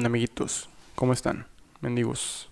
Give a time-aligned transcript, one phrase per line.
[0.00, 0.70] ¿Qué amiguitos?
[0.94, 1.46] ¿Cómo están?
[1.82, 2.50] Mendigos.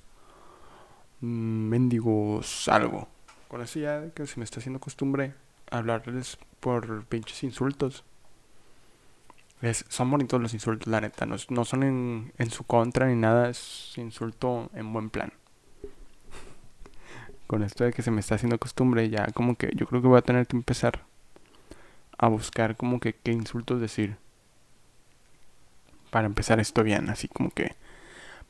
[1.22, 3.08] Mm, Mendigos algo.
[3.48, 5.32] Con eso ya que se me está haciendo costumbre
[5.70, 8.04] hablarles por pinches insultos.
[9.62, 11.24] Es- son bonitos los insultos, la neta.
[11.24, 13.48] No, no son en, en su contra ni nada.
[13.48, 15.32] Es insulto en buen plan.
[17.46, 20.08] Con esto de que se me está haciendo costumbre, ya como que yo creo que
[20.08, 21.06] voy a tener que empezar
[22.18, 24.18] a buscar como que qué insultos decir.
[26.10, 27.76] Para empezar esto bien, así como que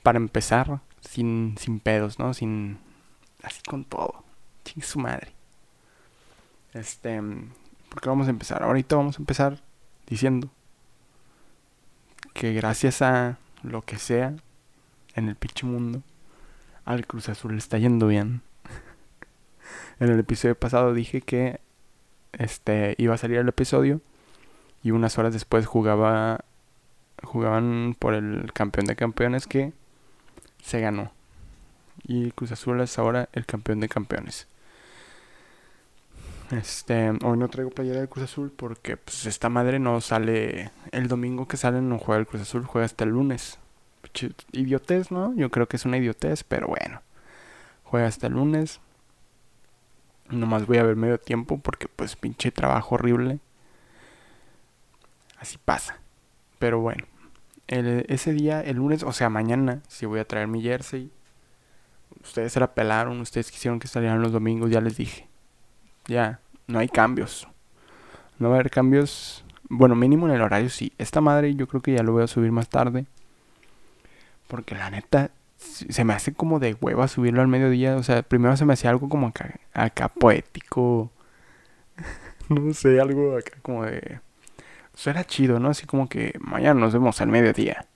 [0.03, 2.35] para empezar sin, sin pedos, ¿no?
[2.35, 2.79] Sin
[3.43, 4.25] así con todo.
[4.65, 5.33] Chingue su madre.
[6.73, 7.21] Este,
[7.89, 8.63] ¿por qué vamos a empezar?
[8.63, 9.61] Ahorita vamos a empezar
[10.07, 10.51] diciendo
[12.33, 14.35] que gracias a lo que sea
[15.15, 16.03] en el pinche mundo,
[16.85, 18.43] al Cruz Azul le está yendo bien.
[20.01, 21.61] en el episodio pasado dije que
[22.33, 24.01] este iba a salir el episodio
[24.83, 26.45] y unas horas después jugaba
[27.23, 29.73] jugaban por el campeón de campeones que
[30.63, 31.13] se ganó.
[32.03, 34.47] Y Cruz Azul es ahora el campeón de campeones.
[36.51, 41.07] Este, hoy no traigo playera de Cruz Azul porque pues esta madre no sale el
[41.07, 43.59] domingo que sale no juega el Cruz Azul, juega hasta el lunes.
[44.53, 45.33] Idiotez, ¿no?
[45.37, 47.03] Yo creo que es una idiotez, pero bueno.
[47.85, 48.81] Juega hasta el lunes.
[50.29, 53.39] Nomás voy a ver medio tiempo porque pues pinche trabajo horrible.
[55.39, 56.00] Así pasa.
[56.61, 57.05] Pero bueno,
[57.67, 61.11] ese día, el lunes, o sea, mañana, si voy a traer mi jersey.
[62.23, 65.27] Ustedes se la pelaron, ustedes quisieron que salieran los domingos, ya les dije.
[66.07, 67.49] Ya, no hay cambios.
[68.39, 69.43] No va a haber cambios.
[69.71, 70.93] Bueno, mínimo en el horario sí.
[70.99, 73.07] Esta madre yo creo que ya lo voy a subir más tarde.
[74.47, 77.97] Porque la neta, se se me hace como de hueva subirlo al mediodía.
[77.97, 81.11] O sea, primero se me hacía algo como acá, acá poético.
[82.51, 84.21] no sé, algo acá como de...
[85.01, 85.71] Eso era chido, ¿no?
[85.71, 87.87] Así como que mañana nos vemos al mediodía.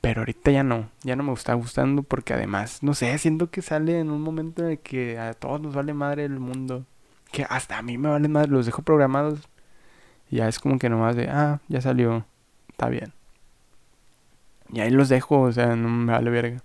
[0.00, 3.62] Pero ahorita ya no, ya no me está gustando porque además, no sé, siento que
[3.62, 6.86] sale en un momento en el que a todos nos vale madre el mundo.
[7.32, 9.40] Que hasta a mí me vale madre, los dejo programados.
[10.30, 12.24] Y ya es como que nomás de, ah, ya salió,
[12.68, 13.12] está bien.
[14.72, 16.62] Y ahí los dejo, o sea, no me vale verga.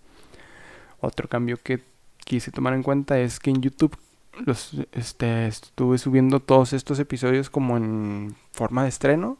[0.99, 1.81] Otro cambio que
[2.19, 3.97] quise tomar en cuenta es que en YouTube
[4.45, 9.37] los este estuve subiendo todos estos episodios como en forma de estreno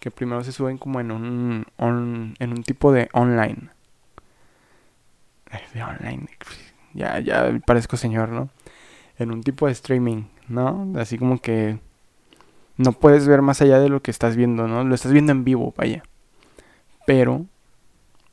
[0.00, 3.70] que primero se suben como en un en un tipo de online.
[5.72, 6.28] De online
[6.94, 8.50] ya ya parezco señor no
[9.18, 11.78] en un tipo de streaming no así como que
[12.76, 15.44] no puedes ver más allá de lo que estás viendo no lo estás viendo en
[15.44, 16.02] vivo vaya.
[17.06, 17.46] Pero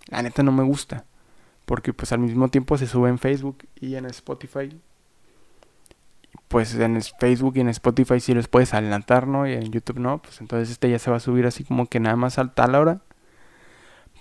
[0.07, 1.05] la neta no me gusta
[1.65, 4.77] porque pues al mismo tiempo se sube en Facebook y en Spotify
[6.51, 9.47] pues en Facebook y en Spotify sí los puedes adelantar, ¿no?
[9.47, 12.01] Y en YouTube no, pues entonces este ya se va a subir así como que
[12.01, 12.99] nada más a tal hora,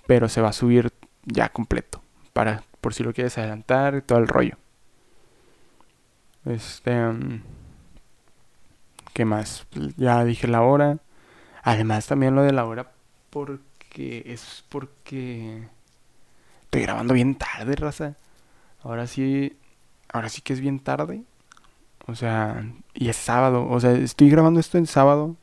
[0.07, 0.93] pero se va a subir
[1.25, 4.57] ya completo, para por si lo quieres adelantar y todo el rollo.
[6.45, 7.43] Este, mm,
[9.13, 9.67] ¿qué más?
[9.97, 10.99] Ya dije la hora.
[11.63, 12.91] Además también lo de la hora
[13.29, 15.67] porque es porque
[16.63, 18.15] estoy grabando bien tarde, raza.
[18.83, 19.57] Ahora sí,
[20.11, 21.23] ahora sí que es bien tarde.
[22.11, 23.67] O sea, y es sábado.
[23.69, 25.37] O sea, estoy grabando esto en sábado.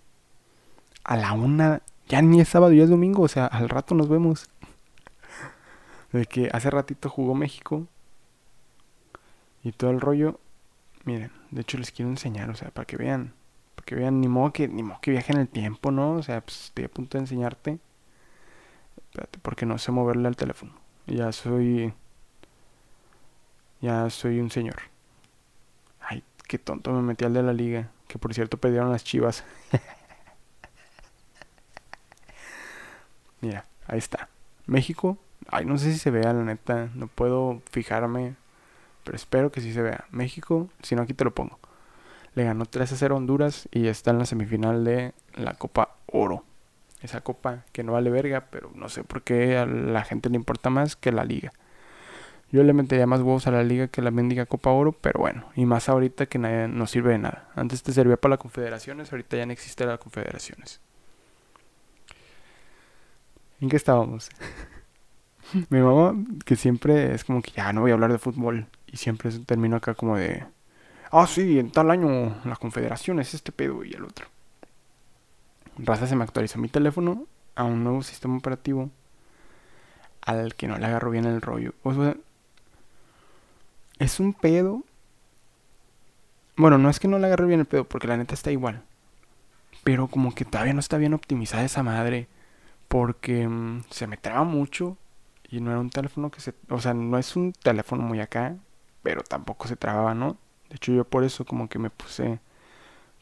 [1.05, 1.83] A la una.
[2.09, 3.23] Ya ni es sábado, ya es domingo.
[3.23, 4.49] O sea, al rato nos vemos.
[6.13, 7.87] De que hace ratito jugó México.
[9.65, 10.39] Y todo el rollo.
[11.05, 12.51] Miren, de hecho les quiero enseñar.
[12.51, 13.33] O sea, para que vean.
[13.75, 16.13] Para que vean, ni modo que, ni modo que viaje en el tiempo, ¿no?
[16.13, 17.79] O sea, pues estoy a punto de enseñarte.
[18.97, 20.73] Espérate, porque no sé moverle al teléfono.
[21.07, 21.95] Ya soy.
[23.81, 24.77] Ya soy un señor.
[26.49, 27.91] Qué tonto me metí al de la liga.
[28.09, 29.45] Que por cierto perdieron las chivas.
[33.43, 34.31] Mira, ahí está.
[34.67, 35.19] México.
[35.47, 36.89] Ay, no sé si se vea, la neta.
[36.95, 38.35] No puedo fijarme.
[39.05, 40.07] Pero espero que sí se vea.
[40.11, 41.59] México, si no aquí te lo pongo.
[42.35, 45.97] Le ganó 3 a 0 a Honduras y está en la semifinal de la Copa
[46.07, 46.45] Oro.
[47.03, 50.37] Esa copa que no vale verga, pero no sé por qué a la gente le
[50.37, 51.53] importa más que la liga.
[52.51, 55.45] Yo le metería más huevos a la liga que la mendiga Copa Oro, pero bueno,
[55.55, 57.49] y más ahorita que nadie, no sirve de nada.
[57.55, 60.81] Antes te servía para las confederaciones, ahorita ya no existe las confederaciones.
[63.61, 64.31] ¿En qué estábamos?
[65.71, 66.15] Mi mamá,
[66.45, 69.77] que siempre es como que ya no voy a hablar de fútbol, y siempre termino
[69.77, 70.45] acá como de,
[71.11, 74.27] ah, sí, en tal año la confederación es este pedo y el otro.
[75.77, 78.91] Raza se me actualizó mi teléfono a un nuevo sistema operativo
[80.23, 81.75] al que no le agarro bien el rollo.
[81.83, 82.17] O sea,
[83.99, 84.85] es un pedo.
[86.57, 88.83] Bueno, no es que no le agarre bien el pedo, porque la neta está igual.
[89.85, 92.29] Pero como que todavía no está bien optimizada esa madre.
[92.89, 94.97] porque mm, se me traba mucho
[95.51, 96.55] y no era un teléfono que se...
[96.71, 98.57] O sea, no es un teléfono muy acá,
[99.03, 100.37] pero tampoco se trababa, ¿no?
[100.71, 102.41] De hecho yo por eso como que me puse...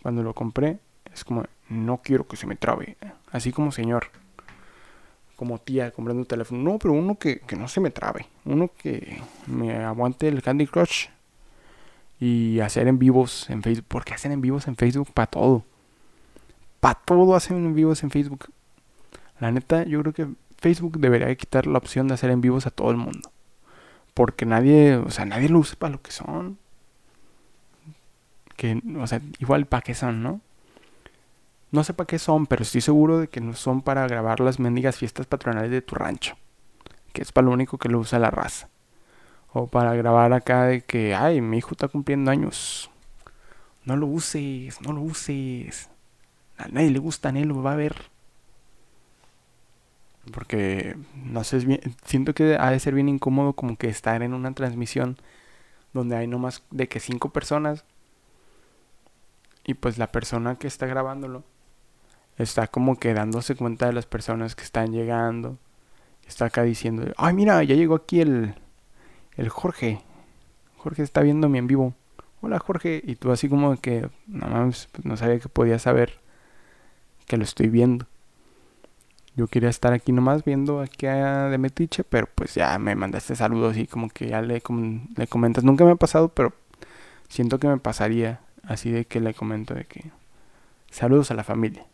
[0.02, 0.78] Cuando lo compré,
[1.12, 2.96] es como, no quiero que se me trabe.
[3.32, 4.10] Así como señor.
[5.36, 6.62] Como tía comprando un teléfono.
[6.62, 8.26] No, pero uno que, que no se me trabe.
[8.44, 11.08] Uno que me aguante el Candy Crush.
[12.18, 13.86] Y hacer en vivos en Facebook.
[13.88, 15.64] Porque hacen en vivos en Facebook para todo.
[16.80, 18.46] Para todo hacen en vivos en Facebook.
[19.38, 20.28] La neta, yo creo que
[20.58, 23.30] Facebook debería quitar la opción de hacer en vivos a todo el mundo.
[24.14, 26.58] Porque nadie, o sea, nadie lo usa para lo que son.
[28.56, 30.40] Que, o sea, igual para qué son, ¿no?
[31.76, 34.58] No sé para qué son, pero estoy seguro de que no son para grabar las
[34.58, 36.34] mendigas fiestas patronales de tu rancho.
[37.12, 38.70] Que es para lo único que lo usa la raza.
[39.52, 42.90] O para grabar acá de que, ay, mi hijo está cumpliendo años.
[43.84, 45.90] No lo uses, no lo uses.
[46.56, 47.94] A nadie le gusta, nadie lo va a ver.
[50.32, 51.60] Porque, no sé,
[52.06, 55.18] siento que ha de ser bien incómodo como que estar en una transmisión
[55.92, 57.84] donde hay no más de que cinco personas.
[59.66, 61.44] Y pues la persona que está grabándolo
[62.38, 65.58] está como que dándose cuenta de las personas que están llegando.
[66.26, 68.54] Está acá diciendo, ay mira, ya llegó aquí el,
[69.36, 70.00] el Jorge.
[70.78, 71.94] Jorge está viéndome en vivo.
[72.40, 73.00] Hola Jorge.
[73.04, 76.20] Y tú así como que, no más, pues no sabía que podía saber
[77.26, 78.06] que lo estoy viendo.
[79.36, 83.36] Yo quería estar aquí nomás viendo aquí a de Metiche, pero pues ya me mandaste
[83.36, 84.62] saludos y como que ya le,
[85.16, 85.62] le comentas.
[85.62, 86.54] Nunca me ha pasado, pero
[87.28, 90.10] siento que me pasaría así de que le comento de que
[90.90, 91.84] saludos a la familia.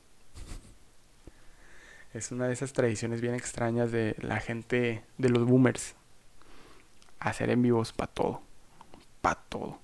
[2.14, 5.94] Es una de esas tradiciones bien extrañas de la gente, de los boomers.
[7.18, 8.42] Hacer en vivos para todo.
[9.22, 9.78] Para todo.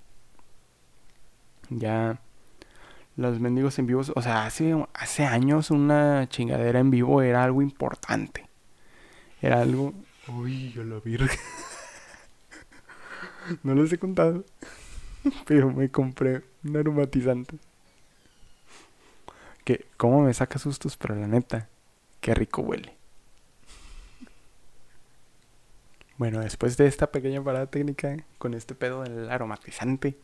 [1.70, 2.20] Ya
[3.16, 7.62] los mendigos en vivos, o sea, hace, hace años una chingadera en vivo era algo
[7.62, 8.48] importante.
[9.42, 9.92] Era algo...
[10.28, 11.16] Uy, yo lo vi.
[13.62, 14.44] no los he contado.
[15.46, 17.58] Pero me compré un aromatizante.
[19.64, 20.96] Que, ¿cómo me saca sustos?
[20.96, 21.68] Pero la neta,
[22.20, 22.94] qué rico huele.
[26.16, 30.16] Bueno, después de esta pequeña parada técnica con este pedo del aromatizante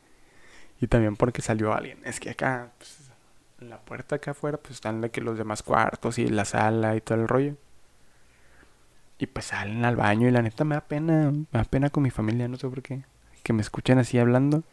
[0.80, 2.00] y también porque salió alguien.
[2.04, 3.10] Es que acá, pues,
[3.60, 6.96] en la puerta acá afuera, pues están de que los demás cuartos y la sala
[6.96, 7.56] y todo el rollo.
[9.18, 12.02] Y pues salen al baño y la neta me da pena, me da pena con
[12.02, 13.04] mi familia, no sé por qué.
[13.44, 14.64] Que me escuchen así hablando.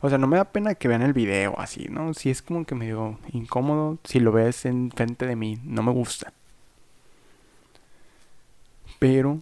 [0.00, 2.14] O sea, no me da pena que vean el video así, ¿no?
[2.14, 6.32] Si es como que medio incómodo, si lo ves enfrente de mí, no me gusta.
[8.98, 9.40] Pero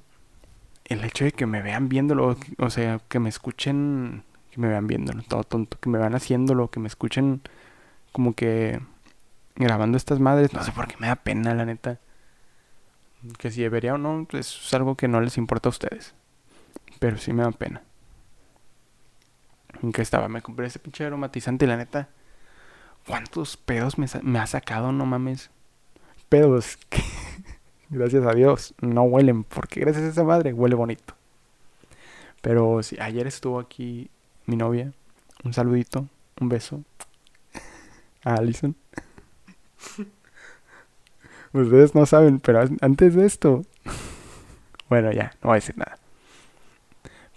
[0.85, 4.25] el hecho de que me vean viéndolo, o sea, que me escuchen
[4.55, 7.41] que me vean viendo, todo tonto, que me van haciéndolo, que me escuchen
[8.12, 8.81] como que
[9.56, 11.99] grabando estas madres, no sé por qué me da pena, la neta.
[13.39, 16.15] Que si debería o no, pues, es algo que no les importa a ustedes.
[17.01, 17.83] Pero sí me da pena.
[19.84, 20.28] ¿En qué estaba?
[20.28, 22.08] Me compré ese pinche aromatizante y la neta.
[23.06, 24.92] ¿Cuántos pedos me, ha sacado?
[24.92, 25.50] No mames.
[26.31, 27.02] Pedos que,
[27.90, 29.44] gracias a Dios, no huelen.
[29.44, 31.12] Porque gracias a esa madre huele bonito.
[32.40, 34.08] Pero sí, ayer estuvo aquí
[34.46, 34.90] mi novia.
[35.44, 36.08] Un saludito,
[36.40, 36.82] un beso
[38.22, 38.75] a Allison.
[41.52, 43.66] Ustedes no saben, pero antes de esto.
[44.88, 45.98] bueno, ya, no voy a decir nada.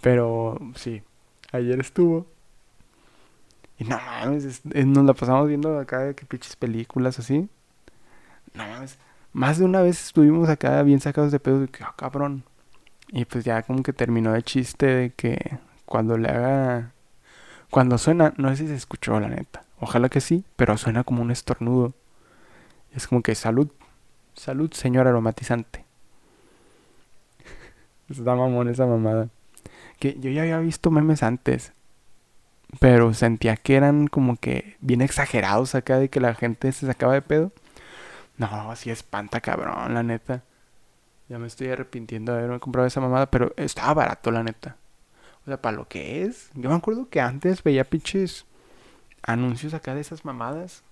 [0.00, 1.02] Pero sí,
[1.52, 2.37] ayer estuvo.
[3.78, 7.48] Y no mames, nos la pasamos viendo acá que pinches películas así.
[8.54, 8.98] No mames.
[9.32, 12.44] Más de una vez estuvimos acá bien sacados de pedo de que, ah, cabrón.
[13.08, 16.92] Y pues ya como que terminó de chiste de que cuando le haga
[17.70, 19.62] cuando suena, no sé si se escuchó la neta.
[19.78, 21.92] Ojalá que sí, pero suena como un estornudo.
[22.94, 23.68] Es como que salud.
[24.34, 25.84] Salud, señor aromatizante.
[28.08, 29.28] Está mamón esa mamada.
[29.98, 31.72] Que yo ya había visto memes antes.
[32.80, 37.14] Pero sentía que eran como que bien exagerados acá de que la gente se sacaba
[37.14, 37.52] de pedo.
[38.36, 40.44] No, sí espanta cabrón, la neta.
[41.28, 44.76] Ya me estoy arrepintiendo de haberme comprado esa mamada, pero estaba barato, la neta.
[45.42, 46.50] O sea, para lo que es.
[46.54, 48.46] Yo me acuerdo que antes veía pinches
[49.22, 50.84] anuncios acá de esas mamadas.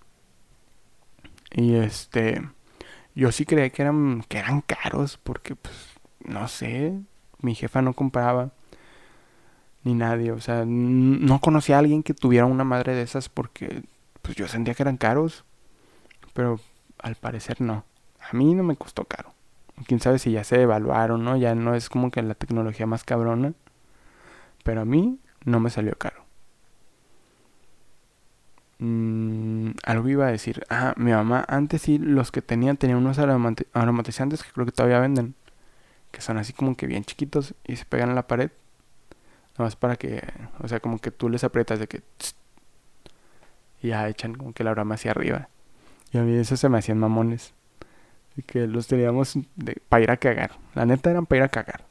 [1.53, 2.43] Y este.
[3.15, 5.19] Yo sí creía que eran, que eran caros.
[5.19, 5.75] Porque, pues,
[6.21, 6.99] no sé.
[7.41, 8.51] Mi jefa no compraba.
[9.87, 10.33] Ni nadie.
[10.33, 13.29] O sea, no conocía a alguien que tuviera una madre de esas.
[13.29, 13.85] Porque,
[14.21, 15.45] pues, yo sentía que eran caros.
[16.35, 16.59] Pero
[16.99, 17.85] al parecer no.
[18.19, 19.33] A mí no me costó caro.
[19.87, 21.37] Quién sabe si ya se evaluaron, ¿no?
[21.37, 23.53] Ya no es como que la tecnología más cabrona.
[24.65, 26.25] Pero a mí no me salió caro.
[28.81, 30.65] Mm, algo iba a decir.
[30.69, 34.99] Ah, mi mamá, antes sí, los que tenían, tenían unos aromatizantes que creo que todavía
[34.99, 35.37] venden.
[36.11, 38.51] Que son así como que bien chiquitos y se pegan a la pared.
[39.59, 40.23] Nada más para que,
[40.61, 42.03] o sea, como que tú les aprietas de que...
[43.83, 45.49] y ya echan como que la aroma hacia arriba.
[46.13, 47.55] Y a mí eso se me hacían mamones.
[48.37, 49.39] Y que los teníamos
[49.89, 50.53] para ir a cagar.
[50.75, 51.85] La neta eran para ir a cagar.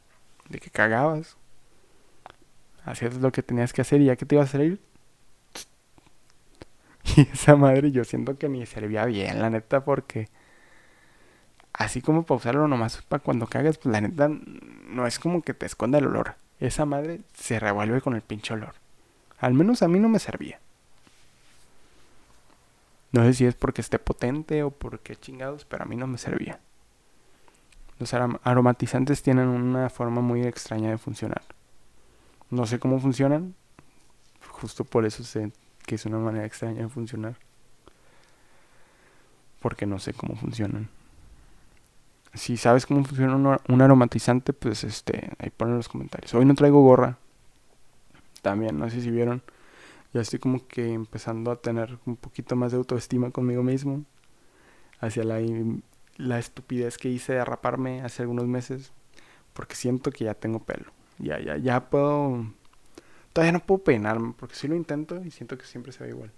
[0.50, 1.38] De que cagabas.
[2.86, 4.80] Hacías lo que tenías que hacer y ya que te ibas a salir,
[7.16, 10.30] Y esa madre yo siento que ni servía bien, la neta, porque
[11.74, 15.54] así como para usarlo nomás para cuando cagas, pues la neta no es como que
[15.54, 16.36] te esconda el olor.
[16.60, 18.76] Esa madre se revuelve con el pinche olor.
[19.40, 20.60] Al menos a mí no me servía.
[23.12, 26.18] No sé si es porque esté potente o porque chingados, pero a mí no me
[26.18, 26.60] servía.
[28.00, 31.44] Los aromatizantes tienen una forma muy extraña de funcionar.
[32.50, 33.56] No sé cómo funcionan.
[34.50, 35.52] Justo por eso se
[35.86, 37.36] que es una manera extraña de funcionar.
[39.62, 40.90] Porque no sé cómo funcionan.
[42.36, 46.34] Si sabes cómo funciona un, aromatizante, pues este, ahí ponen en los comentarios.
[46.34, 47.18] Hoy no traigo gorra.
[48.42, 49.42] También, no sé si vieron.
[50.14, 54.06] Ya estoy como que empezando a tener un poquito más de autoestima conmigo mismo.
[55.00, 55.40] Hacia la,
[56.18, 58.92] la estupidez que hice de raparme hace algunos meses.
[59.54, 60.92] Porque siento que ya tengo pelo.
[61.18, 62.46] Ya, ya, ya puedo
[63.36, 66.32] Todavía no puedo peinarme porque sí lo intento y siento que siempre se ve igual.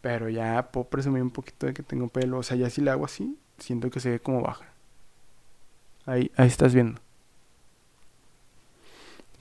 [0.00, 2.38] Pero ya puedo presumir un poquito de que tengo pelo.
[2.38, 4.69] O sea, ya si le hago así, siento que se ve como baja.
[6.10, 7.00] Ahí, ahí estás viendo.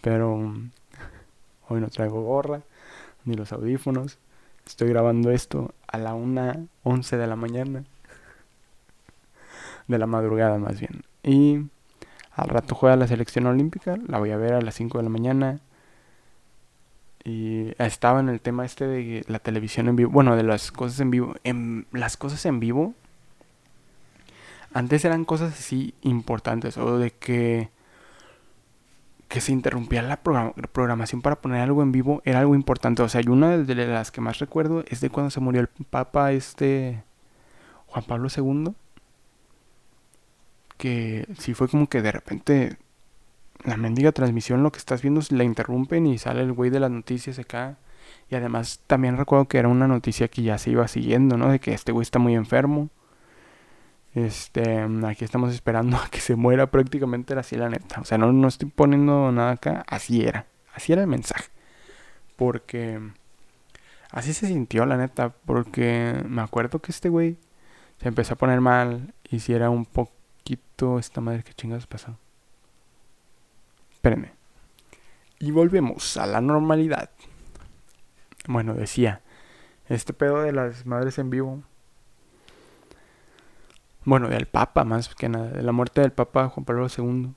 [0.02, 0.36] Pero
[1.68, 2.62] hoy no traigo gorra
[3.26, 4.20] ni los audífonos.
[4.68, 7.84] Estoy grabando esto a la 1.11 de la mañana.
[9.88, 11.02] De la madrugada más bien.
[11.24, 11.66] Y
[12.34, 13.98] al rato juega la selección olímpica.
[14.08, 15.60] La voy a ver a las 5 de la mañana.
[17.24, 20.12] Y estaba en el tema este de la televisión en vivo.
[20.12, 21.34] Bueno, de las cosas en vivo.
[21.44, 22.94] En, las cosas en vivo.
[24.74, 26.78] Antes eran cosas así importantes.
[26.78, 27.70] O de que.
[29.28, 32.22] Que se interrumpía la programación para poner algo en vivo.
[32.26, 33.04] Era algo importante.
[33.04, 35.68] O sea, y una de las que más recuerdo es de cuando se murió el
[35.68, 37.04] Papa este.
[37.88, 38.74] Juan Pablo II.
[40.78, 42.78] Que sí fue como que de repente
[43.64, 46.92] la mendiga transmisión, lo que estás viendo, la interrumpen y sale el güey de las
[46.92, 47.78] noticias acá.
[48.30, 51.52] Y además también recuerdo que era una noticia que ya se iba siguiendo, ¿no?
[51.52, 52.90] De que este güey está muy enfermo.
[54.16, 58.02] Este, aquí estamos esperando a que se muera prácticamente así la neta.
[58.02, 60.48] O sea, no, no estoy poniendo nada acá, así era.
[60.74, 61.50] Así era el mensaje.
[62.36, 63.00] Porque
[64.12, 65.30] así se sintió la neta.
[65.30, 67.38] Porque me acuerdo que este güey
[68.02, 69.14] se empezó a poner mal.
[69.30, 72.18] Y si era un poquito esta madre que chingados pasó.
[73.92, 74.32] Espérenme.
[75.40, 77.12] Y volvemos a la normalidad.
[78.48, 79.22] Bueno, decía,
[79.88, 81.64] este pedo de las madres en vivo.
[84.06, 87.34] Bueno, del Papa más que nada, de la muerte del Papa Juan Pablo II.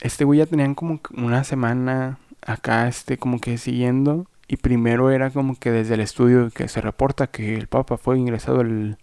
[0.00, 4.26] Este güey ya tenían como una semana acá, este, como que siguiendo.
[4.48, 8.18] Y primero era como que desde el estudio que se reporta que el Papa fue
[8.18, 8.98] ingresado al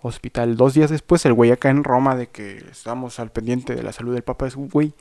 [0.00, 0.56] hospital.
[0.56, 3.92] Dos días después, el güey acá en Roma, de que estamos al pendiente de la
[3.92, 4.94] salud del Papa, es güey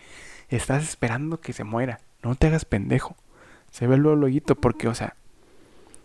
[0.49, 1.99] estás esperando que se muera.
[2.23, 3.15] No te hagas pendejo.
[3.71, 5.15] Se ve luego loguito porque, o sea,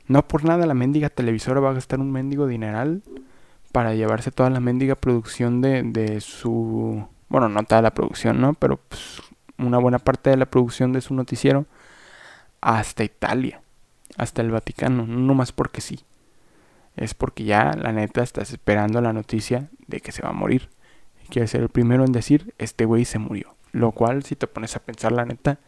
[0.06, 3.02] no por nada la mendiga televisora va a gastar un mendigo dineral
[3.72, 7.06] para llevarse toda la mendiga producción de, de su...
[7.28, 8.54] Bueno, no toda la producción, ¿no?
[8.54, 9.22] Pero pues,
[9.58, 11.66] una buena parte de la producción de su noticiero
[12.60, 13.62] hasta Italia,
[14.16, 16.00] hasta el Vaticano, no más porque sí.
[16.96, 20.68] Es porque ya la neta estás esperando la noticia de que se va a morir.
[21.28, 23.54] Quieres ser el primero en decir, este güey se murió.
[23.72, 25.58] Lo cual, si te pones a pensar la neta,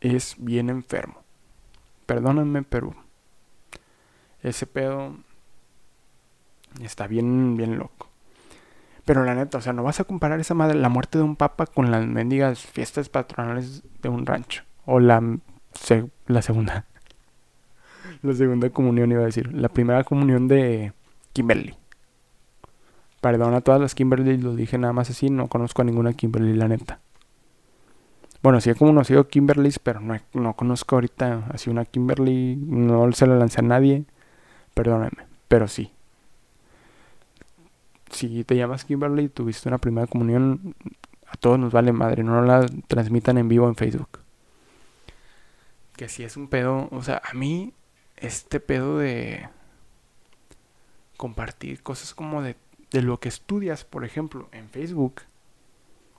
[0.00, 1.22] es bien enfermo.
[2.06, 2.94] Perdóname, pero
[4.42, 5.16] ese pedo
[6.82, 8.08] está bien, bien loco.
[9.04, 11.36] Pero la neta, o sea, no vas a comparar esa madre, la muerte de un
[11.36, 14.62] papa con las mendigas fiestas patronales de un rancho.
[14.86, 15.22] O la,
[16.26, 16.86] la segunda.
[18.22, 19.52] la segunda comunión iba a decir.
[19.52, 20.92] La primera comunión de
[21.32, 21.76] Kimberly.
[23.20, 26.54] Perdón a todas las Kimberly, lo dije nada más así, no conozco a ninguna Kimberly,
[26.54, 27.00] la neta.
[28.42, 33.26] Bueno, sí he conocido Kimberly, pero no, no conozco ahorita así una Kimberly, no se
[33.26, 34.04] la lancé a nadie,
[34.74, 35.93] perdóname, pero sí.
[38.10, 40.74] Si te llamas Kimberly, tuviste una primera comunión,
[41.26, 44.20] a todos nos vale madre, no la transmitan en vivo en Facebook.
[45.96, 47.72] Que si es un pedo, o sea, a mí
[48.16, 49.48] este pedo de
[51.16, 52.56] compartir cosas como de,
[52.90, 55.22] de lo que estudias, por ejemplo, en Facebook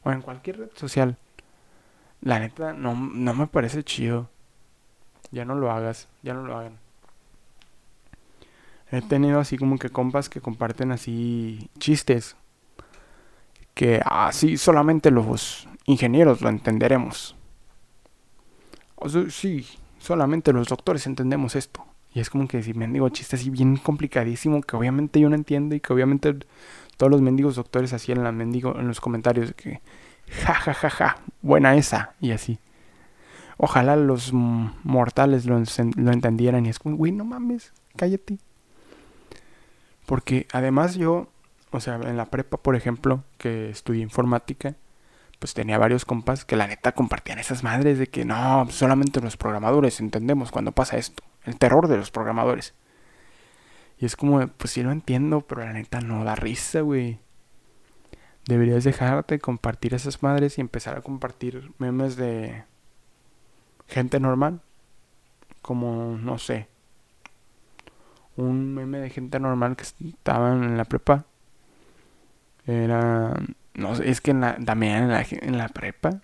[0.03, 1.17] o en cualquier red social
[2.25, 4.29] la neta, no, no me parece chido.
[5.31, 6.79] Ya no lo hagas, ya no lo hagan.
[8.97, 12.35] He tenido así como que compas que comparten así chistes.
[13.73, 17.35] Que así solamente los ingenieros lo entenderemos.
[18.95, 19.65] O sea, sí,
[19.99, 21.85] solamente los doctores entendemos esto.
[22.13, 25.75] Y es como que si mendigo chiste así bien complicadísimo que obviamente yo no entiendo
[25.75, 26.33] y que obviamente
[26.95, 29.81] todos los mendigos doctores así en la mendigo en los comentarios que
[30.29, 32.57] ja ja ja ja, buena esa y así.
[33.57, 35.61] Ojalá los mortales lo,
[35.95, 38.37] lo entendieran y es como, güey, no mames, cállate.
[40.05, 41.27] Porque además yo,
[41.71, 44.75] o sea, en la prepa, por ejemplo, que estudié informática,
[45.39, 49.37] pues tenía varios compas que la neta compartían esas madres de que no, solamente los
[49.37, 51.23] programadores entendemos cuando pasa esto.
[51.43, 52.73] El terror de los programadores.
[53.99, 57.19] Y es como, pues sí lo entiendo, pero la neta no da risa, güey.
[58.47, 62.63] Deberías dejarte de compartir esas madres y empezar a compartir memes de
[63.87, 64.61] gente normal.
[65.61, 66.67] Como, no sé.
[68.37, 71.25] Un meme de gente normal que estaban en la prepa.
[72.65, 73.33] Era
[73.75, 76.21] no sé, es que también en la, en la prepa,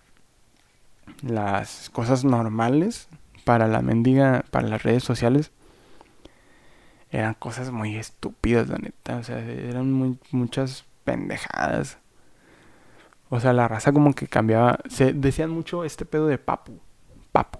[1.21, 3.09] las cosas normales
[3.43, 5.51] para la mendiga, para las redes sociales,
[7.11, 9.17] eran cosas muy estúpidas, la neta.
[9.17, 11.97] O sea, eran muchas pendejadas.
[13.29, 14.79] O sea, la raza como que cambiaba.
[14.89, 16.79] Se decían mucho este pedo de papu.
[17.33, 17.59] Papu.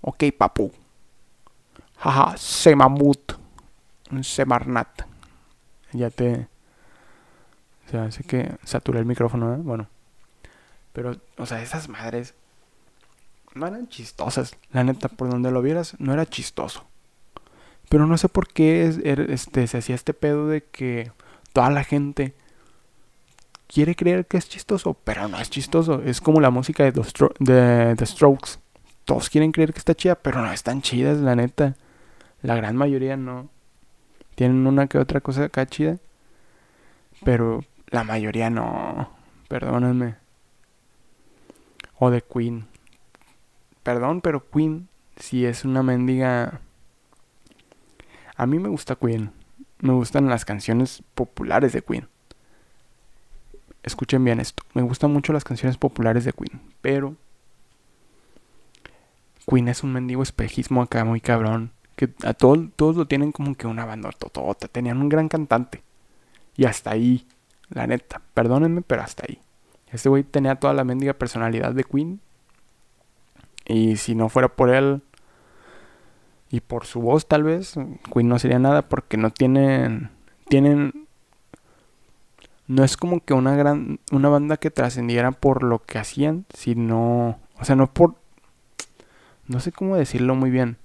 [0.00, 0.72] Ok, papu.
[1.96, 3.34] Jaja, semamut.
[3.34, 3.41] Un
[4.20, 5.02] semarnat.
[5.92, 6.48] Ya te
[7.92, 9.58] sea, sé que saturé el micrófono, ¿eh?
[9.58, 9.88] Bueno.
[10.92, 12.34] Pero, o sea, esas madres
[13.54, 14.56] no eran chistosas.
[14.72, 16.84] La neta, por donde lo vieras, no era chistoso.
[17.88, 21.12] Pero no sé por qué er, este, se hacía este pedo de que
[21.52, 22.34] toda la gente
[23.66, 26.02] quiere creer que es chistoso, pero no es chistoso.
[26.02, 28.58] Es como la música de The, The Strokes.
[29.04, 31.76] Todos quieren creer que está chida, pero no están chidas, la neta.
[32.40, 33.50] La gran mayoría no.
[34.42, 35.98] Tienen una que otra cosa acá chida.
[37.24, 39.08] Pero la mayoría no.
[39.46, 40.16] Perdónenme.
[42.00, 42.66] O de Queen.
[43.84, 46.60] Perdón, pero Queen si es una mendiga.
[48.34, 49.30] A mí me gusta Queen.
[49.78, 52.08] Me gustan las canciones populares de Queen.
[53.84, 54.64] Escuchen bien esto.
[54.74, 56.60] Me gustan mucho las canciones populares de Queen.
[56.80, 57.14] Pero.
[59.46, 61.70] Queen es un mendigo espejismo acá muy cabrón.
[61.96, 64.68] Que a todos, todos lo tienen como que una banda totota.
[64.68, 65.82] Tenían un gran cantante.
[66.56, 67.26] Y hasta ahí.
[67.68, 69.38] La neta, perdónenme, pero hasta ahí.
[69.90, 72.20] Este güey tenía toda la mendiga personalidad de Queen.
[73.66, 75.02] Y si no fuera por él
[76.50, 77.74] y por su voz tal vez,
[78.12, 80.10] Queen no sería nada porque no tienen
[80.48, 81.06] tienen
[82.66, 87.38] no es como que una gran una banda que trascendiera por lo que hacían, sino,
[87.58, 88.16] o sea, no por
[89.46, 90.76] no sé cómo decirlo muy bien.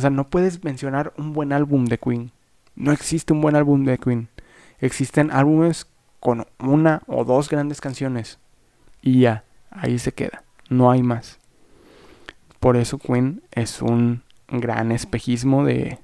[0.00, 2.32] O sea, no puedes mencionar un buen álbum de Queen.
[2.74, 4.30] No existe un buen álbum de Queen.
[4.78, 5.88] Existen álbumes
[6.20, 8.38] con una o dos grandes canciones
[9.02, 11.38] y ya, ahí se queda, no hay más.
[12.60, 15.98] Por eso Queen es un gran espejismo de,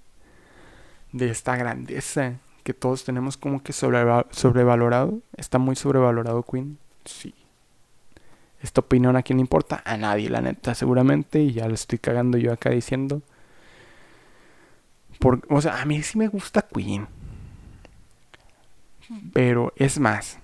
[1.12, 5.20] de esta grandeza que todos tenemos como que sobrevalorado.
[5.38, 7.35] Está muy sobrevalorado Queen, sí.
[8.61, 9.80] Esta opinión a quién le importa?
[9.87, 11.40] A nadie, la neta, seguramente.
[11.40, 13.22] Y ya lo estoy cagando yo acá diciendo.
[15.18, 17.09] Por, o sea, a mí sí me gusta Queen.
[19.33, 20.38] Pero es más,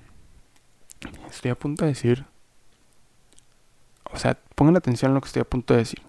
[1.28, 2.24] estoy a punto de decir,
[4.12, 6.02] o sea, pongan atención a lo que estoy a punto de decir.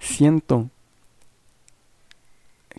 [0.00, 0.70] Siento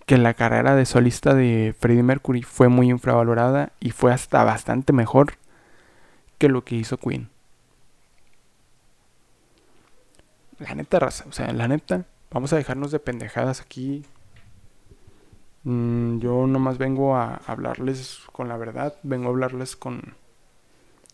[0.06, 4.93] que la carrera de solista de Freddie Mercury fue muy infravalorada y fue hasta bastante
[4.93, 5.34] mejor
[6.39, 7.30] que lo que hizo Queen.
[10.58, 14.04] La neta raza, o sea, la neta, vamos a dejarnos de pendejadas aquí
[15.63, 20.15] Mm, yo nomás vengo a hablarles con la verdad, vengo a hablarles con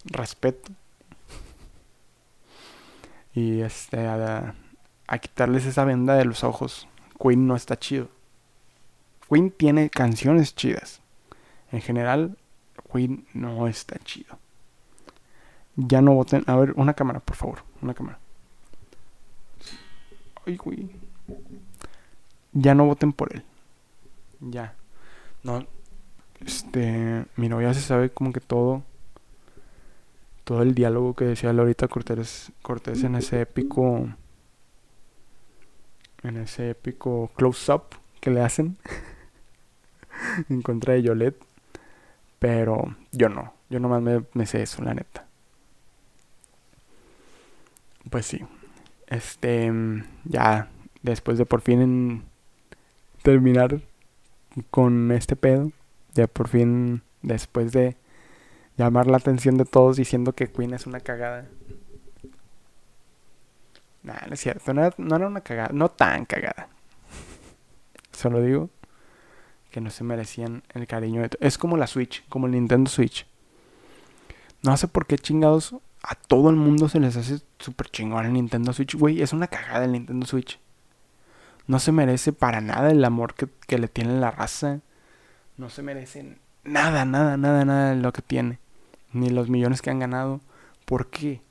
[0.06, 0.72] respeto.
[3.34, 4.56] Y este, a,
[5.20, 6.88] quitarles esa venda de los ojos.
[7.22, 8.10] Queen no está chido.
[9.30, 11.02] Queen tiene canciones chidas.
[11.72, 12.38] En general,
[12.92, 14.38] Queen no está chido.
[15.76, 16.44] Ya no voten.
[16.48, 17.64] A ver, una cámara, por favor.
[17.82, 18.20] Una cámara.
[20.46, 20.90] Ay, güey.
[22.54, 23.44] Ya no voten por él.
[24.46, 24.76] Ya.
[25.44, 25.66] No.
[26.46, 27.26] Este.
[27.36, 28.84] Mi novia se sabe como que todo.
[30.44, 34.08] Todo el diálogo que decía Lorita Cortés, Cortés en ese épico.
[36.22, 37.84] En ese épico close-up
[38.20, 38.78] que le hacen.
[40.50, 41.42] en contra de Yolette.
[42.38, 43.54] Pero yo no.
[43.70, 45.26] Yo nomás me, me sé eso, la neta.
[48.12, 48.46] Pues sí.
[49.08, 49.72] Este.
[50.26, 50.70] Ya.
[51.02, 52.24] Después de por fin en
[53.24, 53.82] terminar
[54.70, 55.72] con este pedo.
[56.14, 57.98] Ya por fin, después de
[58.78, 61.46] llamar la atención de todos diciendo que Queen es una cagada.
[64.04, 66.70] Nah, no es cierto, no era, una cagada, no tan cagada.
[68.12, 68.70] Solo digo
[69.72, 71.32] que no se merecían el cariño de...
[71.40, 73.26] Es como la Switch, como el Nintendo Switch.
[74.62, 78.34] No sé por qué chingados a todo el mundo se les hace súper chingón el
[78.34, 78.96] Nintendo Switch.
[78.96, 80.60] Güey, es una cagada el Nintendo Switch.
[81.68, 84.80] No se merece para nada el amor que, que le tiene la raza.
[85.58, 88.60] No se merece nada, nada, nada, nada de lo que tiene.
[89.14, 90.42] Ni los millones que han ganado.
[90.86, 91.42] ¿Por qué?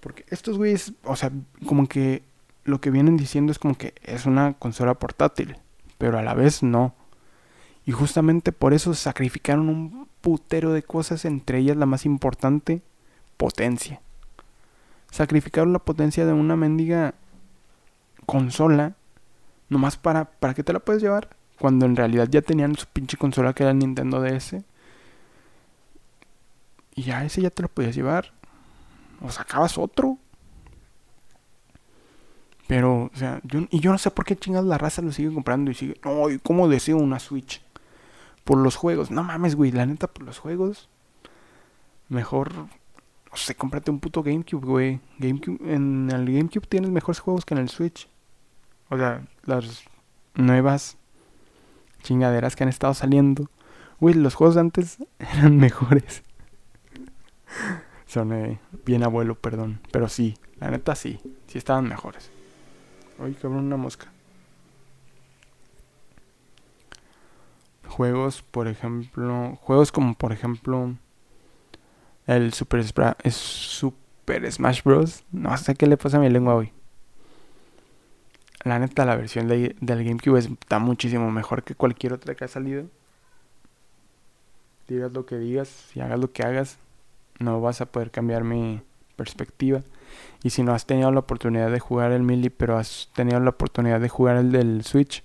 [0.00, 1.32] Porque estos güeyes, o sea,
[1.66, 2.22] como que
[2.64, 5.56] lo que vienen diciendo es como que es una consola portátil.
[5.98, 6.94] Pero a la vez no.
[7.86, 12.82] Y justamente por eso sacrificaron un putero de cosas, entre ellas la más importante,
[13.36, 14.00] potencia.
[15.10, 17.14] Sacrificaron la potencia de una mendiga
[18.26, 18.94] consola
[19.68, 21.36] nomás para, ¿para qué te la puedes llevar?
[21.58, 24.56] Cuando en realidad ya tenían su pinche consola que era el Nintendo DS.
[26.96, 28.32] Y ya ese ya te lo podías llevar.
[29.20, 30.18] O sacabas otro.
[32.66, 35.32] Pero, o sea, yo, y yo no sé por qué chingados la raza lo sigue
[35.32, 36.00] comprando y sigue.
[36.04, 37.62] No, ¿cómo deseo una Switch?
[38.44, 39.10] Por los juegos.
[39.10, 40.88] No mames, güey, la neta, por los juegos.
[42.08, 42.68] Mejor
[43.34, 45.00] no sé, cómprate un puto GameCube, güey.
[45.18, 48.08] GameCube, en el GameCube tienes mejores juegos que en el Switch.
[48.94, 49.82] O sea, las
[50.34, 50.98] nuevas
[52.04, 53.50] chingaderas que han estado saliendo.
[53.98, 56.22] Güey, los juegos de antes eran mejores.
[58.06, 59.80] Son bien abuelo, perdón.
[59.90, 61.18] Pero sí, la neta sí.
[61.48, 62.30] Sí estaban mejores.
[63.18, 64.12] Uy, cabrón, una mosca.
[67.88, 69.58] Juegos, por ejemplo.
[69.60, 70.94] Juegos como, por ejemplo
[72.26, 72.84] el Super,
[73.24, 75.24] es Super Smash Bros.
[75.32, 76.72] No sé qué le pasa a mi lengua hoy.
[78.64, 82.86] La neta, la versión del GameCube está muchísimo mejor que cualquier otra que ha salido.
[84.88, 86.78] Digas lo que digas, si hagas lo que hagas,
[87.38, 88.80] no vas a poder cambiar mi
[89.16, 89.82] perspectiva.
[90.42, 93.50] Y si no has tenido la oportunidad de jugar el Melee, pero has tenido la
[93.50, 95.22] oportunidad de jugar el del Switch,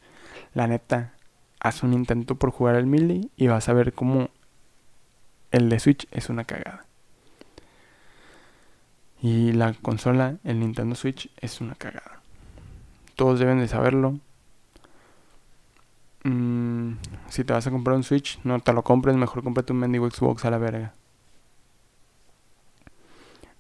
[0.54, 1.14] la neta,
[1.62, 4.30] haz un intento por jugar el Melee y vas a ver cómo
[5.52, 6.86] el de Switch es una cagada.
[9.22, 12.19] Y la consola, el Nintendo Switch, es una cagada.
[13.20, 14.18] Todos deben de saberlo.
[16.24, 16.94] Mm,
[17.28, 20.10] si te vas a comprar un Switch, no te lo compres, mejor cómprate un mendigo
[20.10, 20.94] Xbox a la verga.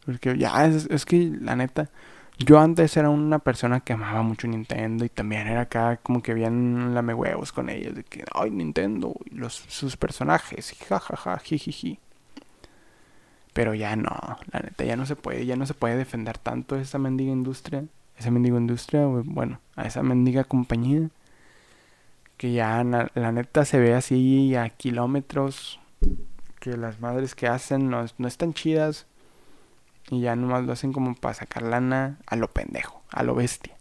[0.06, 1.90] Porque ya, es, es que la neta,
[2.38, 6.34] yo antes era una persona que amaba mucho Nintendo y también era acá como que
[6.34, 12.00] bien lame huevos con ellos, de que, ay, Nintendo, y los, sus personajes, jajaja, jijiji.
[13.52, 16.78] Pero ya no, la neta ya no se puede, ya no se puede defender tanto
[16.78, 17.84] esa mendiga industria,
[18.20, 21.10] esa mendiga industria, bueno, a esa mendiga compañía,
[22.38, 25.80] que ya la neta se ve así a kilómetros,
[26.60, 29.08] que las madres que hacen no, no están chidas,
[30.10, 33.74] y ya nomás lo hacen como para sacar lana a lo pendejo, a lo bestia.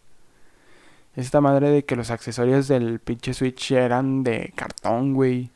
[1.17, 5.51] Esta madre de que los accesorios del pinche Switch eran de cartón, güey.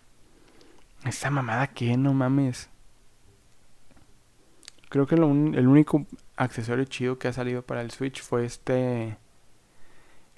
[1.04, 2.68] Esta mamada que no mames.
[4.92, 6.04] Creo que el único
[6.36, 9.16] accesorio chido que ha salido para el Switch fue este.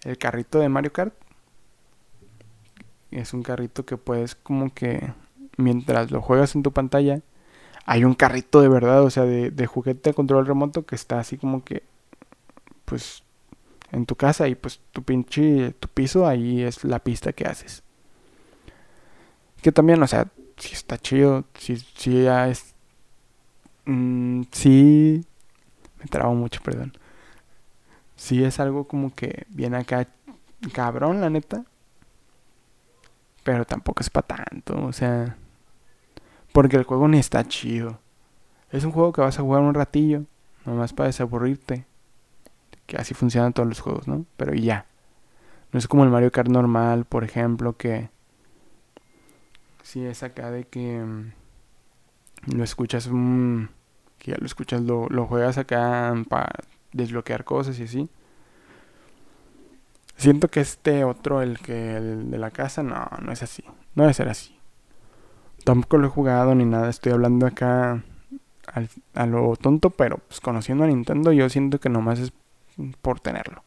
[0.05, 1.12] El carrito de Mario Kart.
[3.11, 5.12] Es un carrito que puedes como que
[5.57, 7.21] mientras lo juegas en tu pantalla,
[7.85, 11.19] hay un carrito de verdad, o sea, de, de juguete de control remoto que está
[11.19, 11.83] así como que,
[12.85, 13.25] pues,
[13.90, 17.83] en tu casa y pues tu pinche, tu piso, ahí es la pista que haces.
[19.62, 22.74] Que también, o sea, si está chido, si, si ya es
[23.87, 25.25] Mm, sí,
[26.01, 26.92] me trabo mucho, perdón.
[28.16, 30.07] Sí es algo como que viene acá
[30.73, 31.64] cabrón, la neta.
[33.42, 35.37] Pero tampoco es para tanto, o sea...
[36.53, 37.99] Porque el juego ni está chido.
[38.70, 40.25] Es un juego que vas a jugar un ratillo,
[40.64, 41.85] nomás para desaburrirte.
[42.87, 44.25] Que así funcionan todos los juegos, ¿no?
[44.37, 44.87] Pero ya.
[45.73, 48.09] No es como el Mario Kart normal, por ejemplo, que...
[49.83, 51.05] Sí es acá de que...
[52.47, 53.71] Mm, lo escuchas un...
[54.19, 56.51] que ya lo escuchas, lo, juegas acá para
[56.93, 58.09] desbloquear cosas y así.
[60.17, 63.65] Siento que este otro, el que el de la casa, no, no es así.
[63.95, 64.57] No debe ser así.
[65.65, 66.89] Tampoco lo he jugado ni nada.
[66.89, 68.05] Estoy hablando acá
[69.15, 72.33] a lo tonto, pero pues conociendo a Nintendo, yo siento que nomás es
[73.03, 73.63] por tenerlo.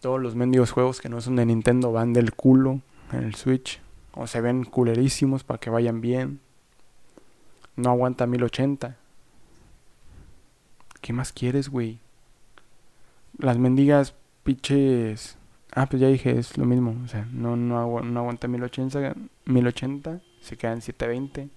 [0.00, 2.80] Todos los mendigos juegos que no son de Nintendo van del culo
[3.12, 3.80] en el Switch
[4.14, 6.40] o se ven culerísimos para que vayan bien.
[7.76, 8.96] No aguanta 1080.
[11.00, 11.98] ¿Qué más quieres, güey?
[13.38, 15.38] Las mendigas pinches
[15.72, 16.96] Ah, pues ya dije, es lo mismo.
[17.04, 21.48] O sea, no, no, no aguanta 1080, 1080, se queda en 720.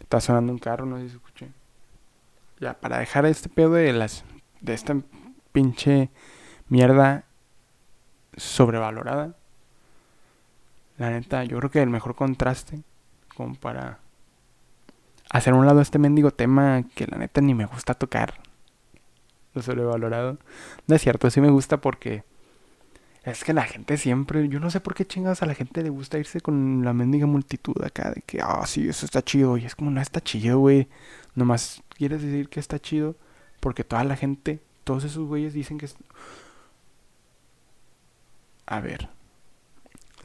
[0.00, 1.48] Está sonando un carro, no sé si escuché.
[2.60, 4.24] Ya, para dejar este pedo de las.
[4.60, 4.96] de esta
[5.52, 6.10] pinche
[6.68, 7.24] mierda
[8.36, 9.36] sobrevalorada.
[10.98, 12.82] La neta, yo creo que el mejor contraste,
[13.36, 14.00] como para
[15.30, 18.34] hacer un lado este mendigo tema que la neta ni me gusta tocar.
[19.54, 20.38] Lo sobrevalorado.
[20.86, 22.24] No es cierto, sí me gusta porque
[23.22, 25.90] es que la gente siempre, yo no sé por qué chingados a la gente le
[25.90, 29.56] gusta irse con la mendiga multitud acá de que, ah, sí, eso está chido.
[29.56, 30.88] Y es como, no está chido, güey.
[31.34, 33.16] Nomás quieres decir que está chido
[33.60, 35.96] porque toda la gente, todos esos güeyes dicen que es...
[38.66, 39.08] A ver,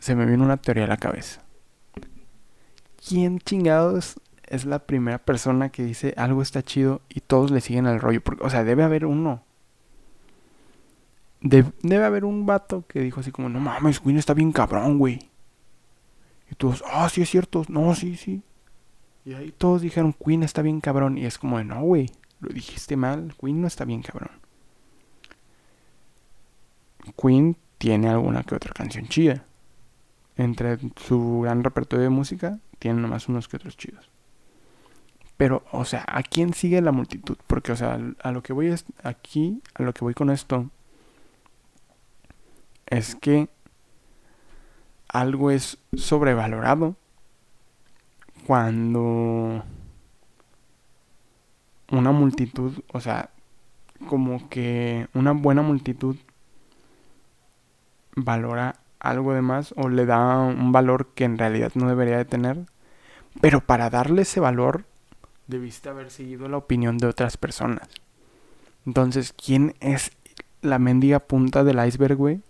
[0.03, 1.41] se me viene una teoría a la cabeza.
[3.07, 7.87] ¿Quién chingados es la primera persona que dice algo está chido y todos le siguen
[7.87, 8.21] al rollo?
[8.21, 9.45] Porque, o sea, debe haber uno.
[11.39, 15.29] debe haber un vato que dijo así como, no mames, Queen está bien cabrón, güey.
[16.51, 18.43] Y todos, ah, sí es cierto, no, sí, sí.
[19.23, 21.17] Y ahí todos dijeron, Queen está bien cabrón.
[21.17, 22.11] Y es como, no, güey,
[22.41, 24.31] lo dijiste mal, Queen no está bien cabrón.
[27.15, 29.45] Queen tiene alguna que otra canción chida
[30.37, 34.09] entre su gran repertorio de música, tiene nomás unos que otros chidos.
[35.37, 37.37] Pero, o sea, ¿a quién sigue la multitud?
[37.47, 40.69] Porque, o sea, a lo que voy es aquí, a lo que voy con esto,
[42.85, 43.49] es que
[45.07, 46.95] algo es sobrevalorado
[48.45, 49.63] cuando
[51.91, 53.29] una multitud, o sea,
[54.07, 56.17] como que una buena multitud
[58.15, 62.25] valora algo de más o le da un valor que en realidad no debería de
[62.25, 62.65] tener.
[63.41, 64.85] Pero para darle ese valor
[65.47, 67.87] debiste haber seguido la opinión de otras personas.
[68.85, 70.11] Entonces, ¿quién es
[70.61, 72.41] la mendiga punta del iceberg, güey?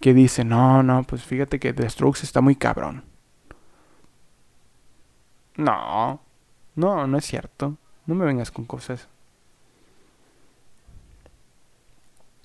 [0.00, 3.04] Que dice, no, no, pues fíjate que The Strokes está muy cabrón.
[5.56, 6.20] No,
[6.74, 7.76] no, no es cierto.
[8.06, 9.08] No me vengas con cosas.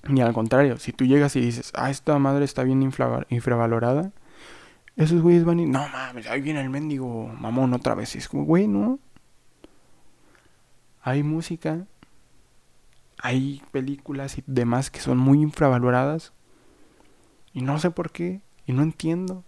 [0.08, 4.12] Ni al contrario, si tú llegas y dices, ah, esta madre está bien infravalorada,
[4.96, 8.14] esos güeyes van y, no mames, ahí viene el mendigo mamón otra vez.
[8.16, 8.98] Es como, güey, no.
[11.02, 11.86] Hay música,
[13.18, 16.32] hay películas y demás que son muy infravaloradas.
[17.52, 19.44] Y no sé por qué, y no entiendo.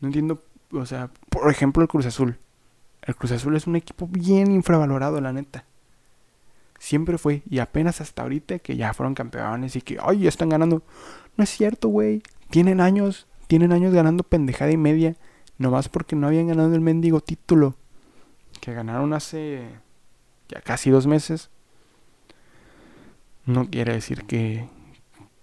[0.00, 2.38] No entiendo, o sea, por ejemplo, el Cruz Azul.
[3.02, 5.64] El Cruz Azul es un equipo bien infravalorado, la neta.
[6.80, 7.42] Siempre fue.
[7.48, 10.82] Y apenas hasta ahorita que ya fueron campeones y que, ay, ya están ganando.
[11.36, 12.22] No es cierto, güey.
[12.48, 15.14] Tienen años, tienen años ganando pendejada y media.
[15.58, 17.76] Nomás porque no habían ganado el mendigo título.
[18.62, 19.68] Que ganaron hace
[20.48, 21.50] ya casi dos meses.
[23.44, 24.66] No quiere decir que,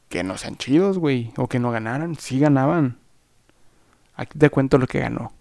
[0.10, 1.34] que no sean chidos, güey.
[1.38, 2.15] O que no ganaran.
[2.15, 2.97] Sí ganaban.
[4.15, 5.34] Aquí te cuento lo que ganó.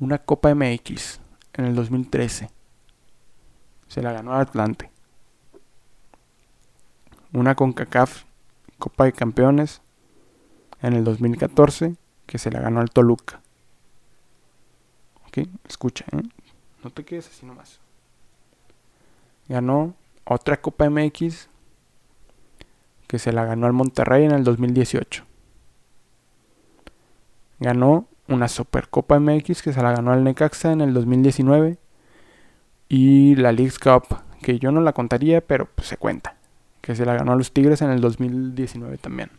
[0.00, 1.20] Una Copa MX
[1.52, 2.48] en el 2013.
[3.86, 4.93] Se la ganó Atlante
[7.34, 8.24] una CONCACAF
[8.78, 9.82] Copa de Campeones
[10.80, 13.40] en el 2014 que se la ganó al Toluca.
[15.26, 16.22] Ok, escucha, ¿eh?
[16.82, 17.80] no te quedes así nomás.
[19.48, 19.94] Ganó
[20.24, 21.48] otra Copa MX
[23.08, 25.24] que se la ganó al Monterrey en el 2018.
[27.58, 31.78] Ganó una Supercopa MX que se la ganó al Necaxa en el 2019
[32.88, 36.36] y la League Cup que yo no la contaría pero pues, se cuenta
[36.84, 39.30] que se la ganó a los Tigres en el 2019 también.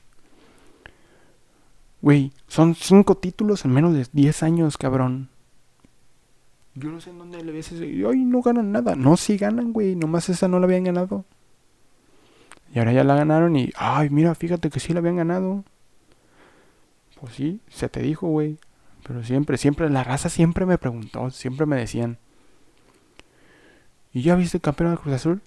[2.02, 5.30] Güey, son cinco títulos en menos de 10 años, cabrón.
[6.74, 7.86] Yo no sé en dónde le ves ese.
[7.86, 8.96] Ay, no ganan nada.
[8.96, 9.96] No, sí ganan, güey.
[9.96, 11.24] Nomás esa no la habían ganado.
[12.74, 13.72] Y ahora ya la ganaron y.
[13.76, 15.64] Ay, mira, fíjate que sí la habían ganado.
[17.20, 18.58] Pues sí, se te dijo, güey.
[19.08, 21.30] Pero siempre, siempre, la raza siempre me preguntó.
[21.30, 22.18] Siempre me decían.
[24.12, 25.42] ¿Y ya viste campeón de Cruz Azul?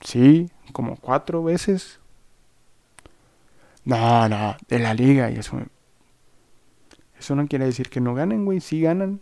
[0.00, 1.98] Sí, como cuatro veces.
[3.84, 5.58] No, no, de la liga y eso.
[7.18, 8.60] Eso no quiere decir que no ganen, güey.
[8.60, 9.20] Sí ganan.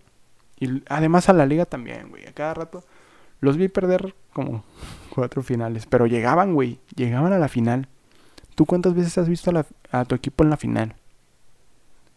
[0.60, 2.26] Y además a la liga también, güey.
[2.26, 2.84] A cada rato
[3.40, 4.64] los vi perder como
[5.14, 5.86] cuatro finales.
[5.86, 6.78] Pero llegaban, güey.
[6.94, 7.88] Llegaban a la final.
[8.54, 10.96] ¿Tú cuántas veces has visto a, a tu equipo en la final?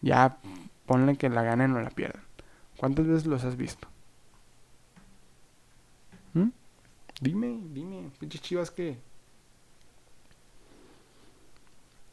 [0.00, 0.38] Ya
[0.86, 2.22] ponle que la ganen o la pierdan.
[2.76, 3.86] ¿Cuántas veces los has visto?
[6.34, 6.48] ¿Mm?
[7.22, 8.98] Dime, dime, pinches chivas que.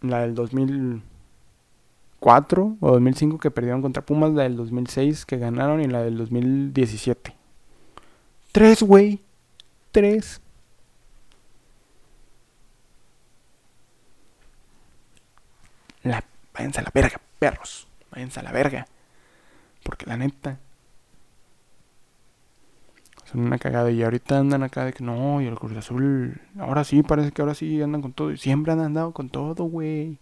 [0.02, 5.88] La del 2004 o 2005 que perdieron contra Pumas, la del 2006 que ganaron y
[5.88, 7.36] la del 2017.
[8.52, 9.19] Tres, güey.
[9.91, 10.41] Tres.
[16.04, 17.88] la, váyanse a la verga, perros.
[18.12, 18.86] Váyanse a la verga.
[19.84, 20.60] Porque la neta.
[23.31, 23.91] Son una cagada.
[23.91, 26.41] Y ahorita andan acá de que no, y el Cruz Azul.
[26.57, 28.31] Ahora sí, parece que ahora sí andan con todo.
[28.31, 30.19] Y siempre han andado con todo, güey.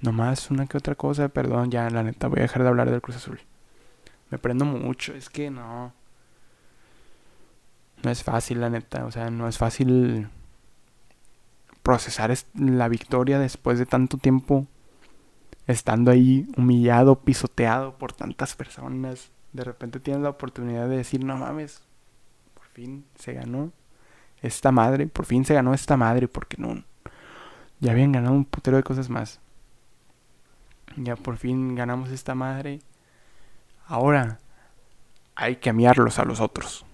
[0.00, 3.00] Nomás una que otra cosa, perdón, ya la neta voy a dejar de hablar del
[3.00, 3.40] Cruz Azul.
[4.30, 5.92] Me prendo mucho, es que no.
[8.02, 10.28] No es fácil, la neta, o sea, no es fácil
[11.82, 14.66] procesar la victoria después de tanto tiempo
[15.66, 19.30] estando ahí humillado, pisoteado por tantas personas.
[19.52, 21.82] De repente tienes la oportunidad de decir, no mames,
[22.78, 23.72] fin se ganó
[24.40, 26.84] esta madre, por fin se ganó esta madre, porque no,
[27.80, 29.40] ya habían ganado un putero de cosas más.
[30.96, 32.78] Ya por fin ganamos esta madre.
[33.84, 34.38] Ahora
[35.34, 36.86] hay que miarlos a los otros.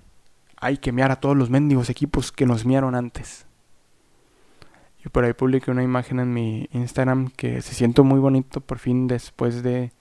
[0.57, 3.45] Hay que miar a todos los mendigos equipos que nos miaron antes.
[5.05, 8.79] Y por ahí publiqué una imagen en mi Instagram que se siento muy bonito por
[8.79, 9.93] fin después de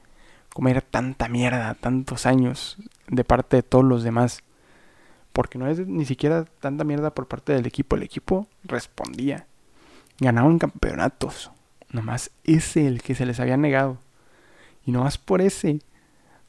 [0.54, 2.78] comer tanta mierda, tantos años
[3.10, 4.44] de parte de todos los demás.
[5.34, 7.96] Porque no es ni siquiera tanta mierda por parte del equipo.
[7.96, 9.48] El equipo respondía.
[10.20, 11.52] Ganaban campeonatos.
[11.90, 13.98] Nomás ese el que se les había negado.
[14.86, 15.80] Y nomás por ese,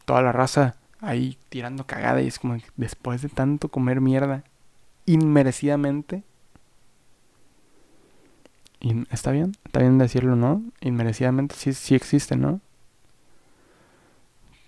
[0.05, 2.21] toda la raza ahí tirando cagada.
[2.21, 4.45] Y es como después de tanto comer mierda,
[5.07, 6.23] inmerecidamente.
[9.11, 10.63] Está bien, está bien decirlo, ¿no?
[10.83, 12.61] Inmerecidamente sí, sí existe, ¿no?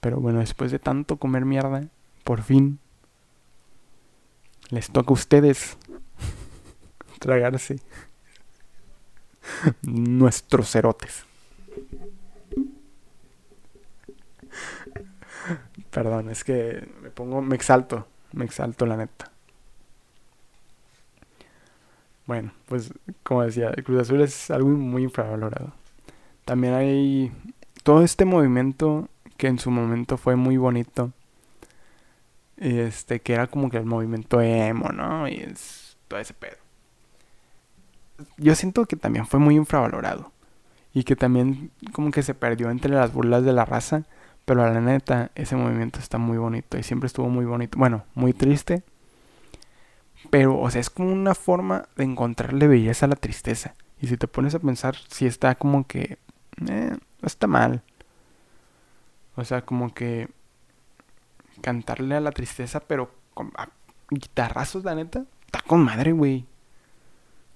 [0.00, 1.88] Pero bueno, después de tanto comer mierda,
[2.24, 2.79] por fin
[4.70, 5.76] les toca a ustedes
[7.18, 7.79] tragarse
[9.83, 11.24] nuestros cerotes.
[15.90, 19.31] Perdón, es que me pongo, me exalto, me exalto la neta.
[22.26, 25.72] Bueno, pues como decía, el Cruz Azul es algo muy infravalorado.
[26.44, 27.33] También hay
[27.83, 31.12] todo este movimiento que en su momento fue muy bonito.
[32.56, 35.28] Este, que era como que el movimiento emo, ¿no?
[35.28, 36.66] Y es todo ese pedo
[38.36, 40.32] yo siento que también fue muy infravalorado.
[40.92, 44.04] Y que también como que se perdió entre las burlas de la raza.
[44.44, 46.78] Pero a la neta, ese movimiento está muy bonito.
[46.78, 47.78] Y siempre estuvo muy bonito.
[47.78, 48.82] Bueno, muy triste.
[50.30, 53.74] Pero, o sea, es como una forma de encontrarle belleza a la tristeza.
[54.00, 56.18] Y si te pones a pensar, si está como que...
[56.68, 57.82] Eh, está mal.
[59.36, 60.28] O sea, como que...
[61.66, 63.50] Cantarle a la tristeza, pero con
[64.09, 65.24] guitarrazos, la neta.
[65.46, 66.46] Está con madre, güey.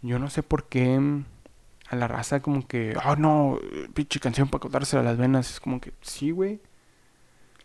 [0.02, 1.24] Yo no sé por qué mm,
[1.90, 3.60] a la raza como que, oh no,
[3.94, 5.48] pinche canción para cortarse a las venas.
[5.48, 6.60] Es como que, sí, güey.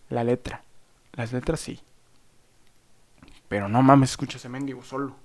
[0.08, 0.62] La letra.
[1.14, 1.80] Las letras sí.
[3.48, 5.16] Pero no mames, escucha ese mendigo solo.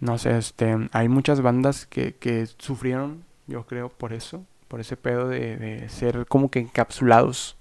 [0.00, 4.44] No sé, este, hay muchas bandas que, que sufrieron, yo creo, por eso.
[4.66, 7.56] Por ese pedo de ser como que encapsulados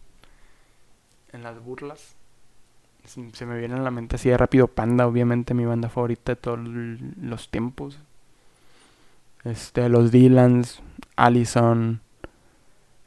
[1.34, 2.16] en las burlas
[3.06, 6.36] se me viene a la mente así de rápido Panda, obviamente mi banda favorita de
[6.38, 8.00] todos los tiempos.
[9.44, 10.82] Este, los Dylans,
[11.18, 12.00] Allison,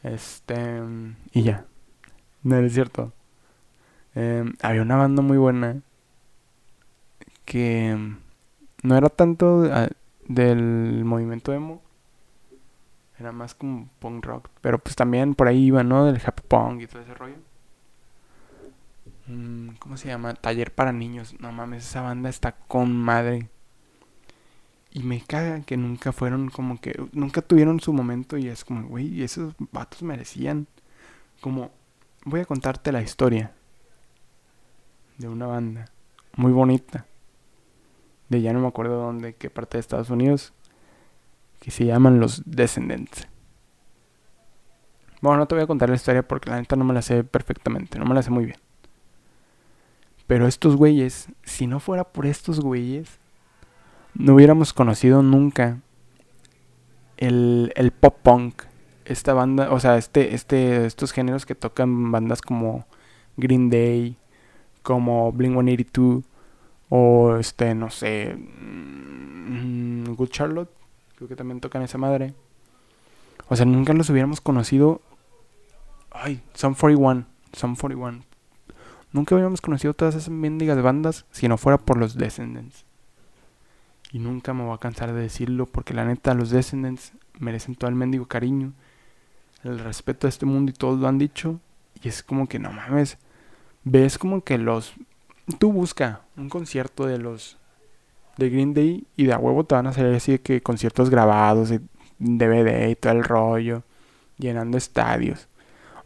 [0.02, 0.82] este,
[1.32, 1.64] y ya.
[2.42, 3.12] No es cierto.
[4.14, 5.80] Em, había una banda muy buena
[7.46, 7.96] que
[8.82, 9.88] no era tanto ah,
[10.28, 11.80] del movimiento emo,
[13.18, 16.04] era más como punk rock, pero pues también por ahí iba, ¿no?
[16.04, 17.36] Del happy punk y todo ese rollo.
[19.26, 20.34] Mm, ¿Cómo se llama?
[20.34, 21.34] Taller para niños.
[21.40, 23.48] No mames, esa banda está con madre.
[24.92, 26.94] Y me cagan que nunca fueron como que.
[27.12, 30.66] Nunca tuvieron su momento y es como, güey, esos vatos merecían.
[31.40, 31.70] Como,
[32.24, 33.52] voy a contarte la historia
[35.18, 35.90] de una banda
[36.36, 37.06] muy bonita.
[38.28, 40.52] De ya no me acuerdo dónde, qué parte de Estados Unidos.
[41.60, 43.26] Que se llaman Los Descendants.
[45.20, 47.24] Bueno, no te voy a contar la historia porque la neta no me la sé
[47.24, 48.65] perfectamente, no me la sé muy bien.
[50.26, 53.18] Pero estos güeyes, si no fuera por estos güeyes,
[54.14, 55.78] no hubiéramos conocido nunca
[57.16, 58.62] el, el pop punk.
[59.04, 62.86] Esta banda, o sea, este, este, estos géneros que tocan bandas como
[63.36, 64.16] Green Day,
[64.82, 66.24] como Blink 182,
[66.88, 70.70] o este, no sé, mm, Good Charlotte,
[71.14, 72.34] creo que también tocan esa madre.
[73.48, 75.00] O sea, nunca los hubiéramos conocido.
[76.10, 78.24] Ay, Some 41, Some 41.
[79.12, 82.84] Nunca habíamos conocido todas esas mendigas bandas si no fuera por los Descendants.
[84.12, 87.88] Y nunca me voy a cansar de decirlo porque la neta los Descendants merecen todo
[87.90, 88.72] el mendigo cariño,
[89.62, 91.60] el respeto a este mundo y todos lo han dicho.
[92.02, 93.18] Y es como que no mames,
[93.84, 94.94] ves como que los...
[95.58, 97.56] Tú busca un concierto de los
[98.36, 101.10] de Green Day y de a huevo te van a salir así de que conciertos
[101.10, 101.80] grabados, de
[102.18, 103.82] DVD y todo el rollo.
[104.38, 105.48] llenando estadios.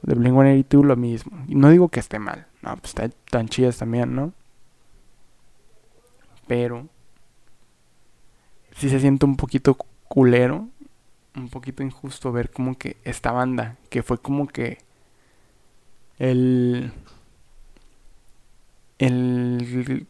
[0.02, 1.44] De Blink-182 lo mismo.
[1.48, 4.32] Y no digo que esté mal, no, pues están tan chidas también, ¿no?
[6.46, 6.88] Pero
[8.76, 9.76] sí se siente un poquito
[10.08, 10.68] culero,
[11.36, 14.78] un poquito injusto ver como que esta banda, que fue como que
[16.18, 16.92] el,
[18.98, 20.06] el,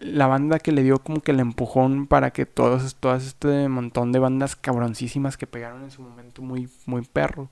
[0.00, 4.12] la banda que le dio como que el empujón para que todos, todas este montón
[4.12, 7.48] de bandas cabroncísimas que pegaron en su momento muy, muy perro,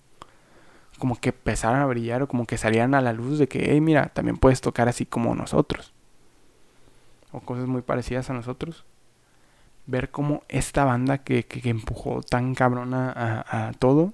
[1.03, 3.80] como que empezaran a brillar o como que salieran a la luz de que, hey,
[3.80, 5.92] mira, también puedes tocar así como nosotros.
[7.32, 8.84] O cosas muy parecidas a nosotros.
[9.86, 14.12] Ver cómo esta banda que, que, empujó tan cabrona a, a todo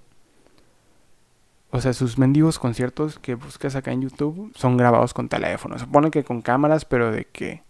[1.72, 5.78] o sea, sus mendigos conciertos que buscas acá en YouTube son grabados con teléfono.
[5.78, 7.62] Supone que con cámaras, pero de que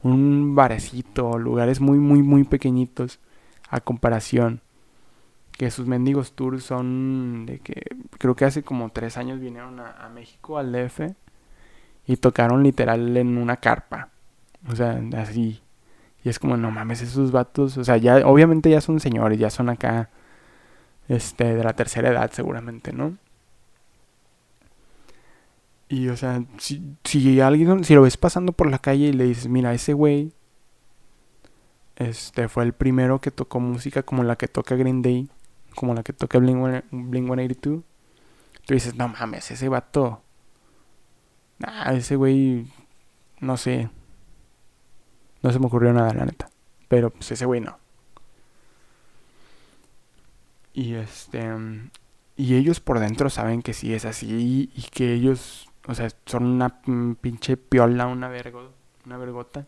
[0.00, 3.20] un barecito, lugares muy, muy, muy pequeñitos
[3.68, 4.62] a comparación.
[5.56, 7.82] Que sus mendigos tours son de que
[8.18, 11.14] creo que hace como tres años vinieron a, México, al DF,
[12.06, 14.10] y tocaron literal en una carpa.
[14.68, 15.62] O sea, así.
[16.24, 19.50] Y es como, no mames, esos vatos, o sea, ya, obviamente ya son señores, ya
[19.50, 20.10] son acá,
[21.08, 23.16] este, de la tercera edad seguramente, ¿no?
[25.88, 29.24] Y, o sea, si, si alguien, si lo ves pasando por la calle y le
[29.24, 30.32] dices, mira, ese güey,
[31.96, 35.28] este, fue el primero que tocó música como la que toca Green Day,
[35.74, 36.58] como la que toca Blink,
[36.90, 37.82] 182,
[38.64, 40.22] tú dices, no mames, ese vato,
[41.58, 42.66] nah, ese güey,
[43.40, 43.90] no sé,
[45.42, 46.48] no se me ocurrió nada, la neta,
[46.88, 47.78] pero pues ese güey no.
[50.72, 51.52] Y este,
[52.36, 56.44] y ellos por dentro saben que sí es así y que ellos o sea, son
[56.44, 56.80] una
[57.20, 58.70] pinche piola, una vergo,
[59.04, 59.66] una vergota.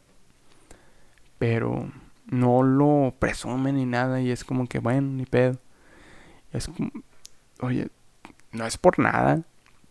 [1.39, 1.91] Pero
[2.27, 5.59] no lo presumen ni nada y es como que, bueno, ni pedo.
[6.57, 6.91] Es como,
[7.61, 7.89] oye,
[8.53, 9.43] no es por nada,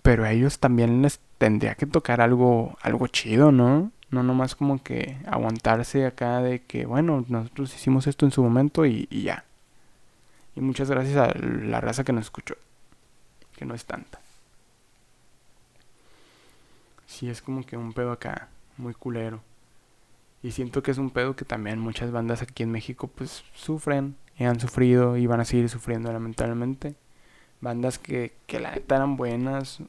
[0.02, 3.92] pero a ellos también les tendría que tocar algo, algo chido, ¿no?
[4.12, 8.86] No nomás como que aguantarse acá de que, bueno, nosotros hicimos esto en su momento
[8.86, 9.46] y, y ya.
[10.56, 12.56] Y muchas gracias a la raza que nos escuchó,
[13.58, 14.20] que no es tanta
[17.16, 19.42] sí es como que un pedo acá, muy culero.
[20.46, 24.16] Y siento que es un pedo que también muchas bandas aquí en México pues sufren
[24.38, 26.94] y han sufrido y van a seguir sufriendo lamentablemente.
[27.62, 29.80] Bandas que, que la neta eran buenas,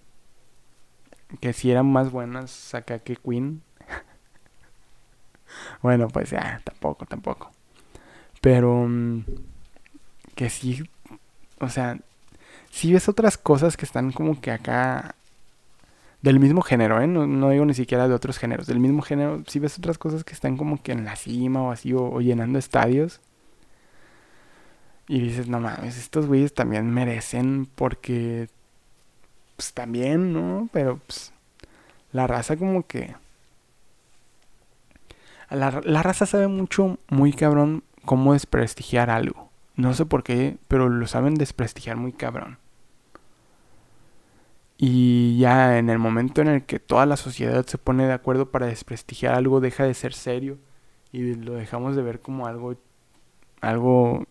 [1.43, 3.61] que si eran más buenas acá que Queen.
[5.83, 7.53] bueno, pues ya, tampoco, tampoco.
[8.41, 9.25] Pero mm,
[10.37, 10.89] que sí,
[11.61, 11.99] o sea,
[12.71, 15.17] si ves otras cosas que están como que acá
[16.27, 17.07] del mismo género, ¿eh?
[17.07, 20.33] No, digo ni siquiera de otros géneros, del mismo género, si ves otras cosas que
[20.33, 23.21] están como que en la cima o así, o, llenando estadios,
[25.07, 28.49] y dices, no mames, estos güeyes también merecen porque,
[29.55, 30.69] pues también, ¿no?
[30.73, 31.33] Pero, pues,
[32.11, 33.15] la raza como que...
[35.49, 39.49] La, la raza sabe mucho, muy cabrón, cómo desprestigiar algo.
[39.77, 42.59] No sé por qué, pero lo saben desprestigiar muy cabrón.
[44.79, 48.51] Y ya en el momento en el que toda la sociedad se pone de acuerdo
[48.51, 50.59] para desprestigiar algo, deja de ser serio
[51.13, 52.77] y lo dejamos de ver como algo,
[53.63, 54.27] algo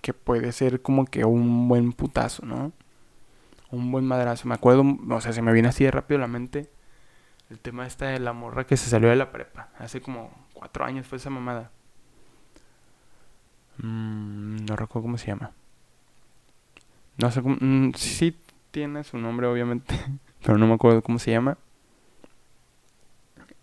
[0.00, 2.72] que puede ser como que un buen putazo, ¿no?
[3.70, 4.46] Un buen madrazo.
[4.48, 6.70] Me acuerdo, o sea, se me viene así de rápido la mente
[7.50, 9.70] el tema esta de la morra que se salió de la prepa.
[9.78, 11.70] Hace como cuatro años fue esa mamada.
[13.78, 15.52] Mm, no recuerdo cómo se llama.
[17.16, 17.56] No sé cómo...
[17.60, 18.36] Mm, sí,
[18.70, 19.94] tiene su nombre, obviamente,
[20.44, 21.58] pero no me acuerdo cómo se llama.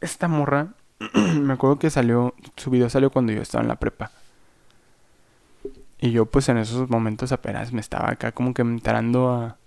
[0.01, 0.73] Esta morra,
[1.13, 4.11] me acuerdo que salió, su video salió cuando yo estaba en la prepa.
[5.99, 9.57] Y yo pues en esos momentos apenas me estaba acá como que entrando a,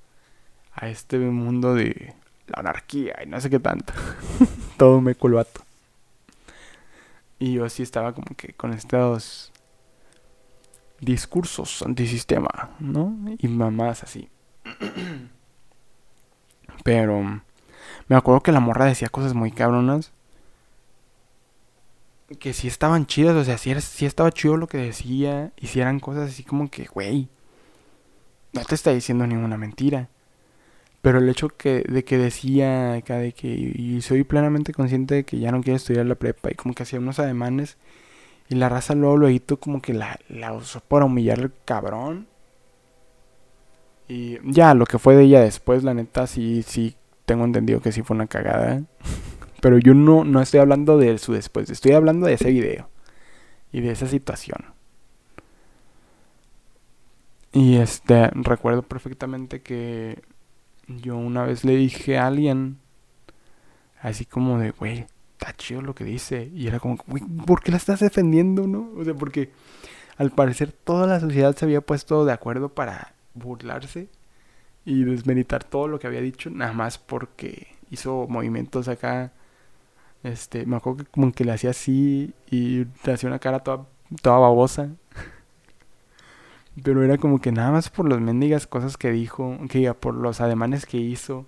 [0.72, 2.14] a este mundo de
[2.46, 3.92] la anarquía y no sé qué tanto.
[4.76, 5.62] Todo me culvato.
[7.38, 9.52] Y yo sí estaba como que con estos
[11.00, 13.16] discursos antisistema, ¿no?
[13.38, 14.28] Y mamás así.
[16.84, 17.42] Pero
[18.08, 20.12] me acuerdo que la morra decía cosas muy cabronas.
[22.38, 25.52] Que sí estaban chidas, o sea, sí, era, estaba chido lo que decía.
[25.56, 27.28] Y si eran cosas así como que, güey,
[28.52, 30.08] no te está diciendo ninguna mentira.
[31.02, 35.24] Pero el hecho que, de que decía acá de que y soy plenamente consciente de
[35.24, 37.76] que ya no quiero estudiar la prepa y como que hacía unos ademanes
[38.48, 42.26] y la raza luego luego como que la, la usó para humillar al cabrón.
[44.08, 46.96] Y ya, lo que fue de ella después, la neta, sí, sí,
[47.26, 48.82] tengo entendido que sí fue una cagada.
[49.60, 52.88] Pero yo no, no estoy hablando de su después, estoy hablando de ese video
[53.72, 54.64] y de esa situación.
[57.52, 60.22] Y este, recuerdo perfectamente que
[60.86, 62.78] yo una vez le dije a alguien,
[64.00, 66.50] así como de, güey, está chido lo que dice.
[66.54, 68.90] Y era como, güey, ¿por qué la estás defendiendo, no?
[68.96, 69.50] O sea, porque
[70.16, 74.08] al parecer toda la sociedad se había puesto de acuerdo para burlarse
[74.84, 79.32] y desmeritar todo lo que había dicho, nada más porque hizo movimientos acá.
[80.22, 83.86] Este, me acuerdo que como que le hacía así y le hacía una cara toda,
[84.22, 84.90] toda babosa.
[86.82, 90.40] Pero era como que nada más por las mendigas cosas que dijo, que por los
[90.40, 91.46] ademanes que hizo,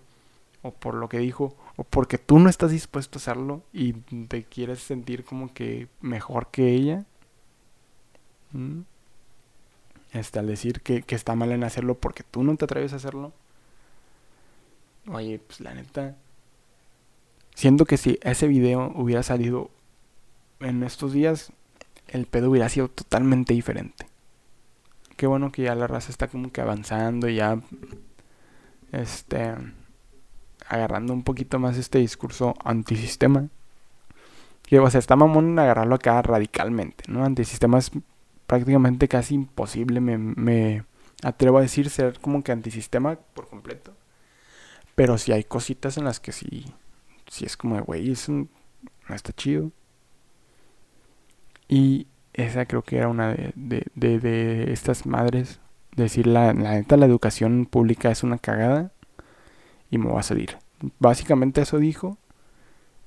[0.62, 4.44] o por lo que dijo, o porque tú no estás dispuesto a hacerlo y te
[4.44, 7.04] quieres sentir como que mejor que ella.
[8.52, 8.80] ¿Mm?
[10.12, 12.96] Este, al decir que, que está mal en hacerlo porque tú no te atreves a
[12.96, 13.32] hacerlo.
[15.08, 16.16] Oye, pues la neta.
[17.54, 19.70] Siento que si ese video hubiera salido
[20.60, 21.52] en estos días,
[22.08, 24.10] el pedo hubiera sido totalmente diferente
[25.20, 27.60] qué bueno que ya la raza está como que avanzando y ya
[28.90, 29.54] este
[30.66, 33.48] agarrando un poquito más este discurso antisistema.
[34.62, 37.22] Que o sea, está mamón agarrarlo acá radicalmente, ¿no?
[37.22, 37.90] Antisistema es
[38.50, 40.84] prácticamente casi imposible, me, me
[41.22, 43.94] atrevo a decir ser como que antisistema por completo.
[44.96, 46.64] Pero si hay cositas en las que sí,
[47.28, 49.70] sí es como de, güey, eso no está chido.
[51.68, 55.60] Y esa creo que era una de, de, de, estas madres.
[55.94, 58.90] Decir la, la neta, la educación pública es una cagada
[59.92, 60.58] y me va a salir.
[60.98, 62.18] Básicamente eso dijo.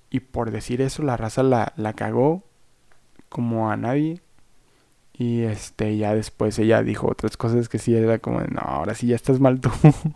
[0.10, 2.46] Y por decir eso, la raza la, la cagó
[3.28, 4.23] como a nadie.
[5.14, 9.08] Y este, ya después ella dijo otras cosas que sí era como, no, ahora sí
[9.08, 9.70] ya estás mal tú.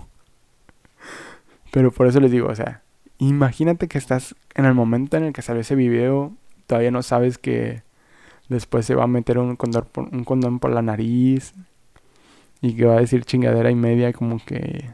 [1.72, 2.82] Pero por eso les digo, o sea,
[3.20, 6.34] imagínate que estás en el momento en el que sale ese video,
[6.66, 7.84] todavía no sabes que
[8.50, 11.54] Después se va a meter un condón por, un condón por la nariz.
[12.62, 14.90] Y que va a decir chingadera y media como que...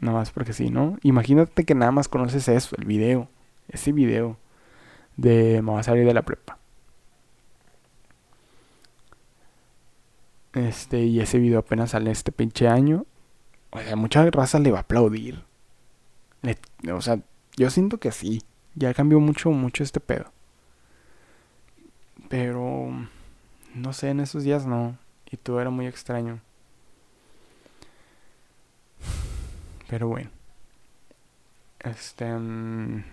[0.00, 0.96] Nada más porque sí, ¿no?
[1.02, 3.28] Imagínate que nada más conoces eso, el video.
[3.68, 4.38] Ese video
[5.16, 6.58] de me va a salir de la prepa.
[10.52, 13.06] Este, y ese video apenas sale este pinche año.
[13.70, 15.44] O sea, mucha raza le va a aplaudir.
[16.92, 17.20] o sea,
[17.56, 18.42] yo siento que sí.
[18.74, 20.32] Ya cambió mucho, mucho este pedo.
[22.28, 22.90] Pero,
[23.74, 24.96] no sé, en esos días no.
[25.30, 26.40] Y todo era muy extraño.
[29.88, 30.30] Pero bueno.
[31.80, 32.32] Este...
[32.32, 33.04] Mm,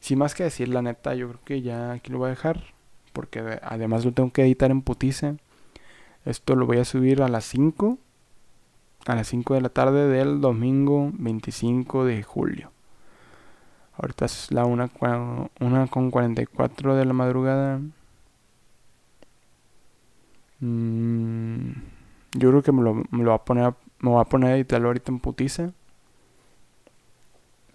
[0.00, 2.74] sin más que decir, la neta, yo creo que ya aquí lo voy a dejar.
[3.12, 5.36] Porque además lo tengo que editar en putice.
[6.24, 7.98] Esto lo voy a subir a las 5.
[9.06, 12.72] A las 5 de la tarde del domingo 25 de julio.
[13.96, 14.90] Ahorita es la 1
[15.60, 17.80] una, con 44 de la madrugada.
[20.60, 21.72] Mm,
[22.32, 24.88] yo creo que me lo, me va a poner me voy a poner a editarlo
[24.88, 25.72] ahorita en putiza.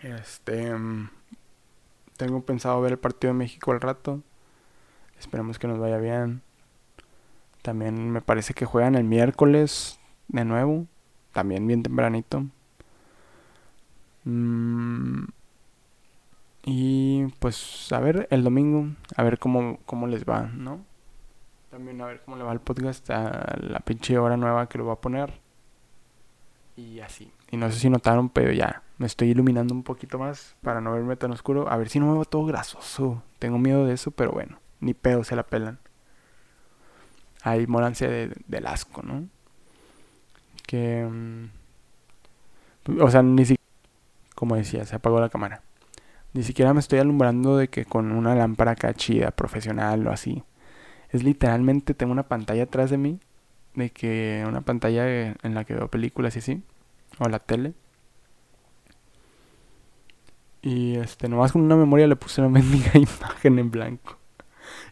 [0.01, 0.71] Este
[2.17, 4.21] tengo pensado ver el partido de México al rato.
[5.17, 6.41] Esperemos que nos vaya bien.
[7.61, 10.85] También me parece que juegan el miércoles de nuevo.
[11.33, 12.45] También bien tempranito.
[14.25, 15.25] Mmm
[16.71, 20.81] y pues a ver el domingo, a ver cómo, cómo les va, ¿no?
[21.71, 24.85] También a ver cómo le va el podcast a la pinche hora nueva que lo
[24.85, 25.33] va a poner.
[26.75, 27.31] Y así.
[27.51, 30.93] Y no sé si notaron, pero ya me estoy iluminando un poquito más para no
[30.93, 31.69] verme tan oscuro.
[31.71, 33.23] A ver si no me veo todo grasoso.
[33.39, 35.79] Tengo miedo de eso, pero bueno, ni pedo se la pelan.
[37.41, 39.27] Ahí moranse de, del asco, ¿no?
[40.65, 41.05] Que...
[41.05, 41.49] Mm,
[43.01, 43.59] o sea, ni siquiera...
[44.35, 45.61] Como decía, se apagó la cámara.
[46.33, 50.43] Ni siquiera me estoy alumbrando de que con una lámpara acá chida, profesional o así.
[51.09, 53.19] Es literalmente, tengo una pantalla atrás de mí,
[53.75, 56.63] de que una pantalla en la que veo películas y así,
[57.19, 57.73] o la tele.
[60.61, 64.18] Y este, nomás con una memoria le puse una mendiga imagen en blanco.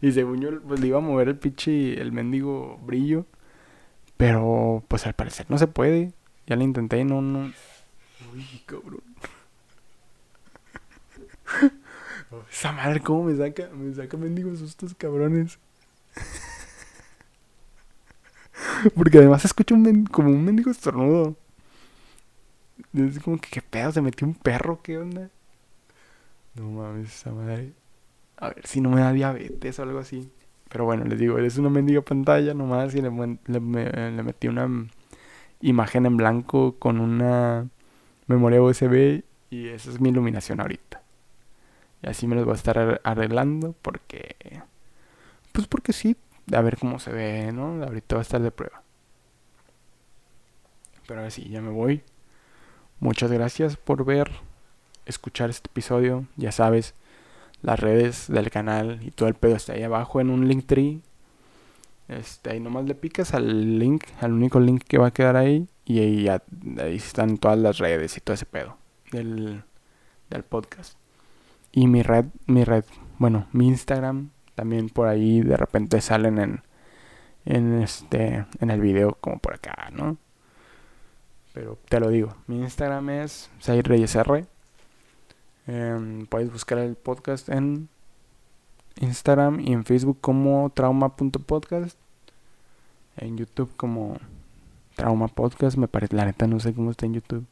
[0.02, 3.26] Y según yo, pues le iba a mover el pinche, el mendigo brillo.
[4.18, 6.14] Pero, pues al parecer no se puede.
[6.48, 7.52] Ya lo intenté y no, no.
[8.34, 9.02] Uy, cabrón.
[12.52, 13.70] Esa madre, ¿cómo me saca?
[13.70, 15.60] Me saca mendigos sustos, cabrones.
[18.96, 21.36] Porque además escucho un como un mendigo estornudo.
[22.94, 23.92] Es como que, ¿qué pedo?
[23.92, 24.82] ¿Se metió un perro?
[24.82, 25.30] ¿Qué onda?
[26.56, 27.74] No mames, esa madre.
[28.38, 30.32] A ver si no me da diabetes o algo así.
[30.70, 33.10] Pero bueno, les digo, es una mendiga pantalla nomás y le,
[33.46, 34.88] le, le metí una
[35.62, 37.68] imagen en blanco con una
[38.28, 41.02] memoria USB y esa es mi iluminación ahorita.
[42.04, 44.36] Y así me los voy a estar arreglando porque...
[45.52, 46.16] Pues porque sí,
[46.54, 47.84] a ver cómo se ve, ¿no?
[47.84, 48.84] Ahorita va a estar de prueba.
[51.08, 52.04] Pero ahora sí, ya me voy.
[53.00, 54.30] Muchas gracias por ver,
[55.06, 56.26] escuchar este episodio.
[56.36, 56.94] Ya sabes,
[57.62, 61.02] las redes del canal y todo el pedo está ahí abajo en un link tree.
[62.08, 65.68] Este, ahí nomás le picas al link, al único link que va a quedar ahí.
[65.86, 66.44] Y ahí, ya,
[66.82, 68.78] ahí están todas las redes y todo ese pedo
[69.12, 69.64] del,
[70.30, 70.98] del podcast.
[71.72, 72.84] Y mi red, mi red,
[73.20, 76.64] bueno, mi Instagram también por ahí de repente salen en,
[77.46, 80.18] en este, en el video como por acá, ¿no?
[81.54, 84.48] Pero te lo digo, mi Instagram es SairReyesR.
[85.68, 87.90] Eh, puedes buscar el podcast en
[89.00, 91.98] Instagram y en Facebook como trauma.podcast.
[93.18, 94.18] En YouTube como
[94.96, 95.78] trauma podcast.
[95.78, 97.46] Me parece, la neta no sé cómo está en YouTube.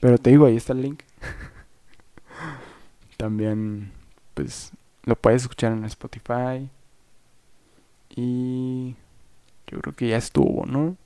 [0.00, 1.02] Pero te digo, ahí está el link.
[3.16, 3.92] También,
[4.34, 4.72] pues,
[5.04, 6.68] lo puedes escuchar en Spotify.
[8.08, 8.96] Y
[9.66, 10.96] yo creo que ya estuvo, ¿no?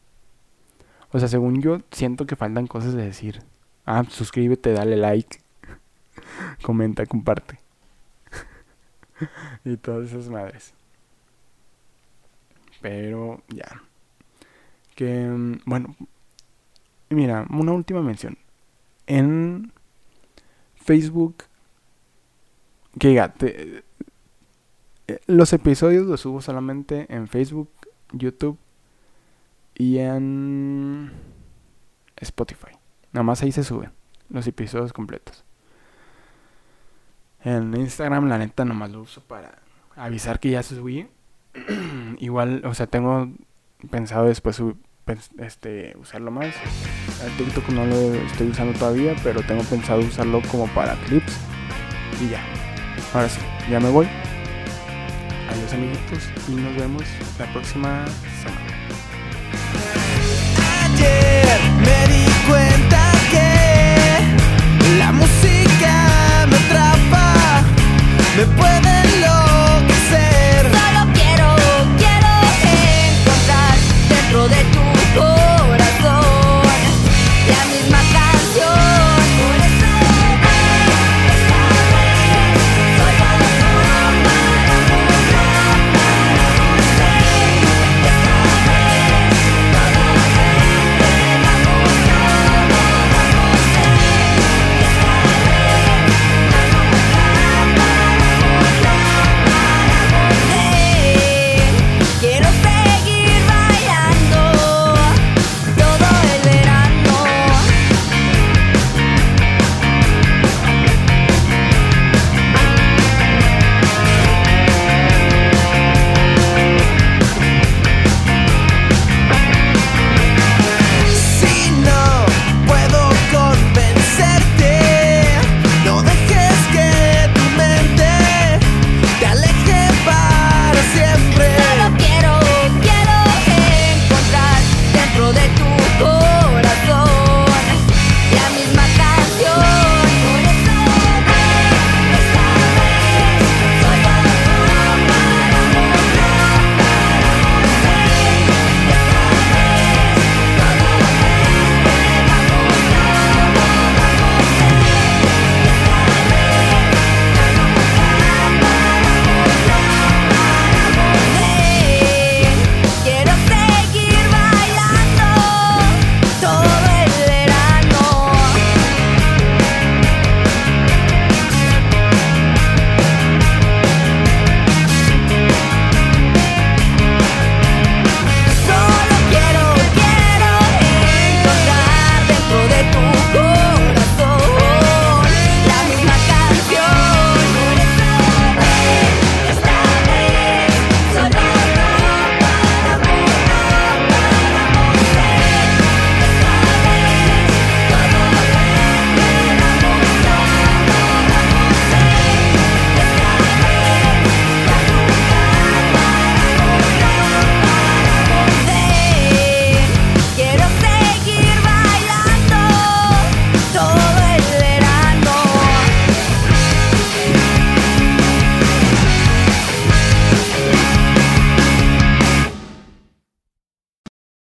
[1.13, 3.43] O sea, según yo, siento que faltan cosas de decir.
[3.85, 5.39] Ah, suscríbete, dale like,
[6.63, 7.59] comenta, comparte.
[9.65, 10.75] y todas esas madres.
[12.81, 13.83] Pero ya.
[14.95, 15.97] Que, mm, bueno,
[17.11, 18.39] mira, una última mención.
[19.07, 19.73] En
[20.77, 21.45] Facebook,
[22.99, 23.85] que diga, te,
[25.09, 27.71] eh, los episodios los subo solamente en Facebook,
[28.13, 28.59] YouTube
[29.75, 31.13] y en
[32.17, 32.73] Spotify.
[33.13, 33.91] Nada más ahí se suben
[34.31, 35.45] los episodios completos.
[37.45, 39.59] En Instagram, la neta, nomás lo uso para
[39.97, 41.07] avisar que ya subí.
[42.19, 43.29] Igual, o sea, tengo
[43.91, 44.63] pensado después
[45.39, 46.55] este, usarlo más.
[47.25, 51.39] El TikTok no lo estoy usando todavía, pero tengo pensado usarlo como para clips.
[52.21, 52.43] Y ya.
[53.13, 53.41] Ahora sí,
[53.71, 54.09] ya me voy.
[55.51, 57.05] Adiós amiguitos y nos vemos
[57.39, 58.07] la próxima
[58.43, 58.75] semana.
[68.37, 68.94] Me puede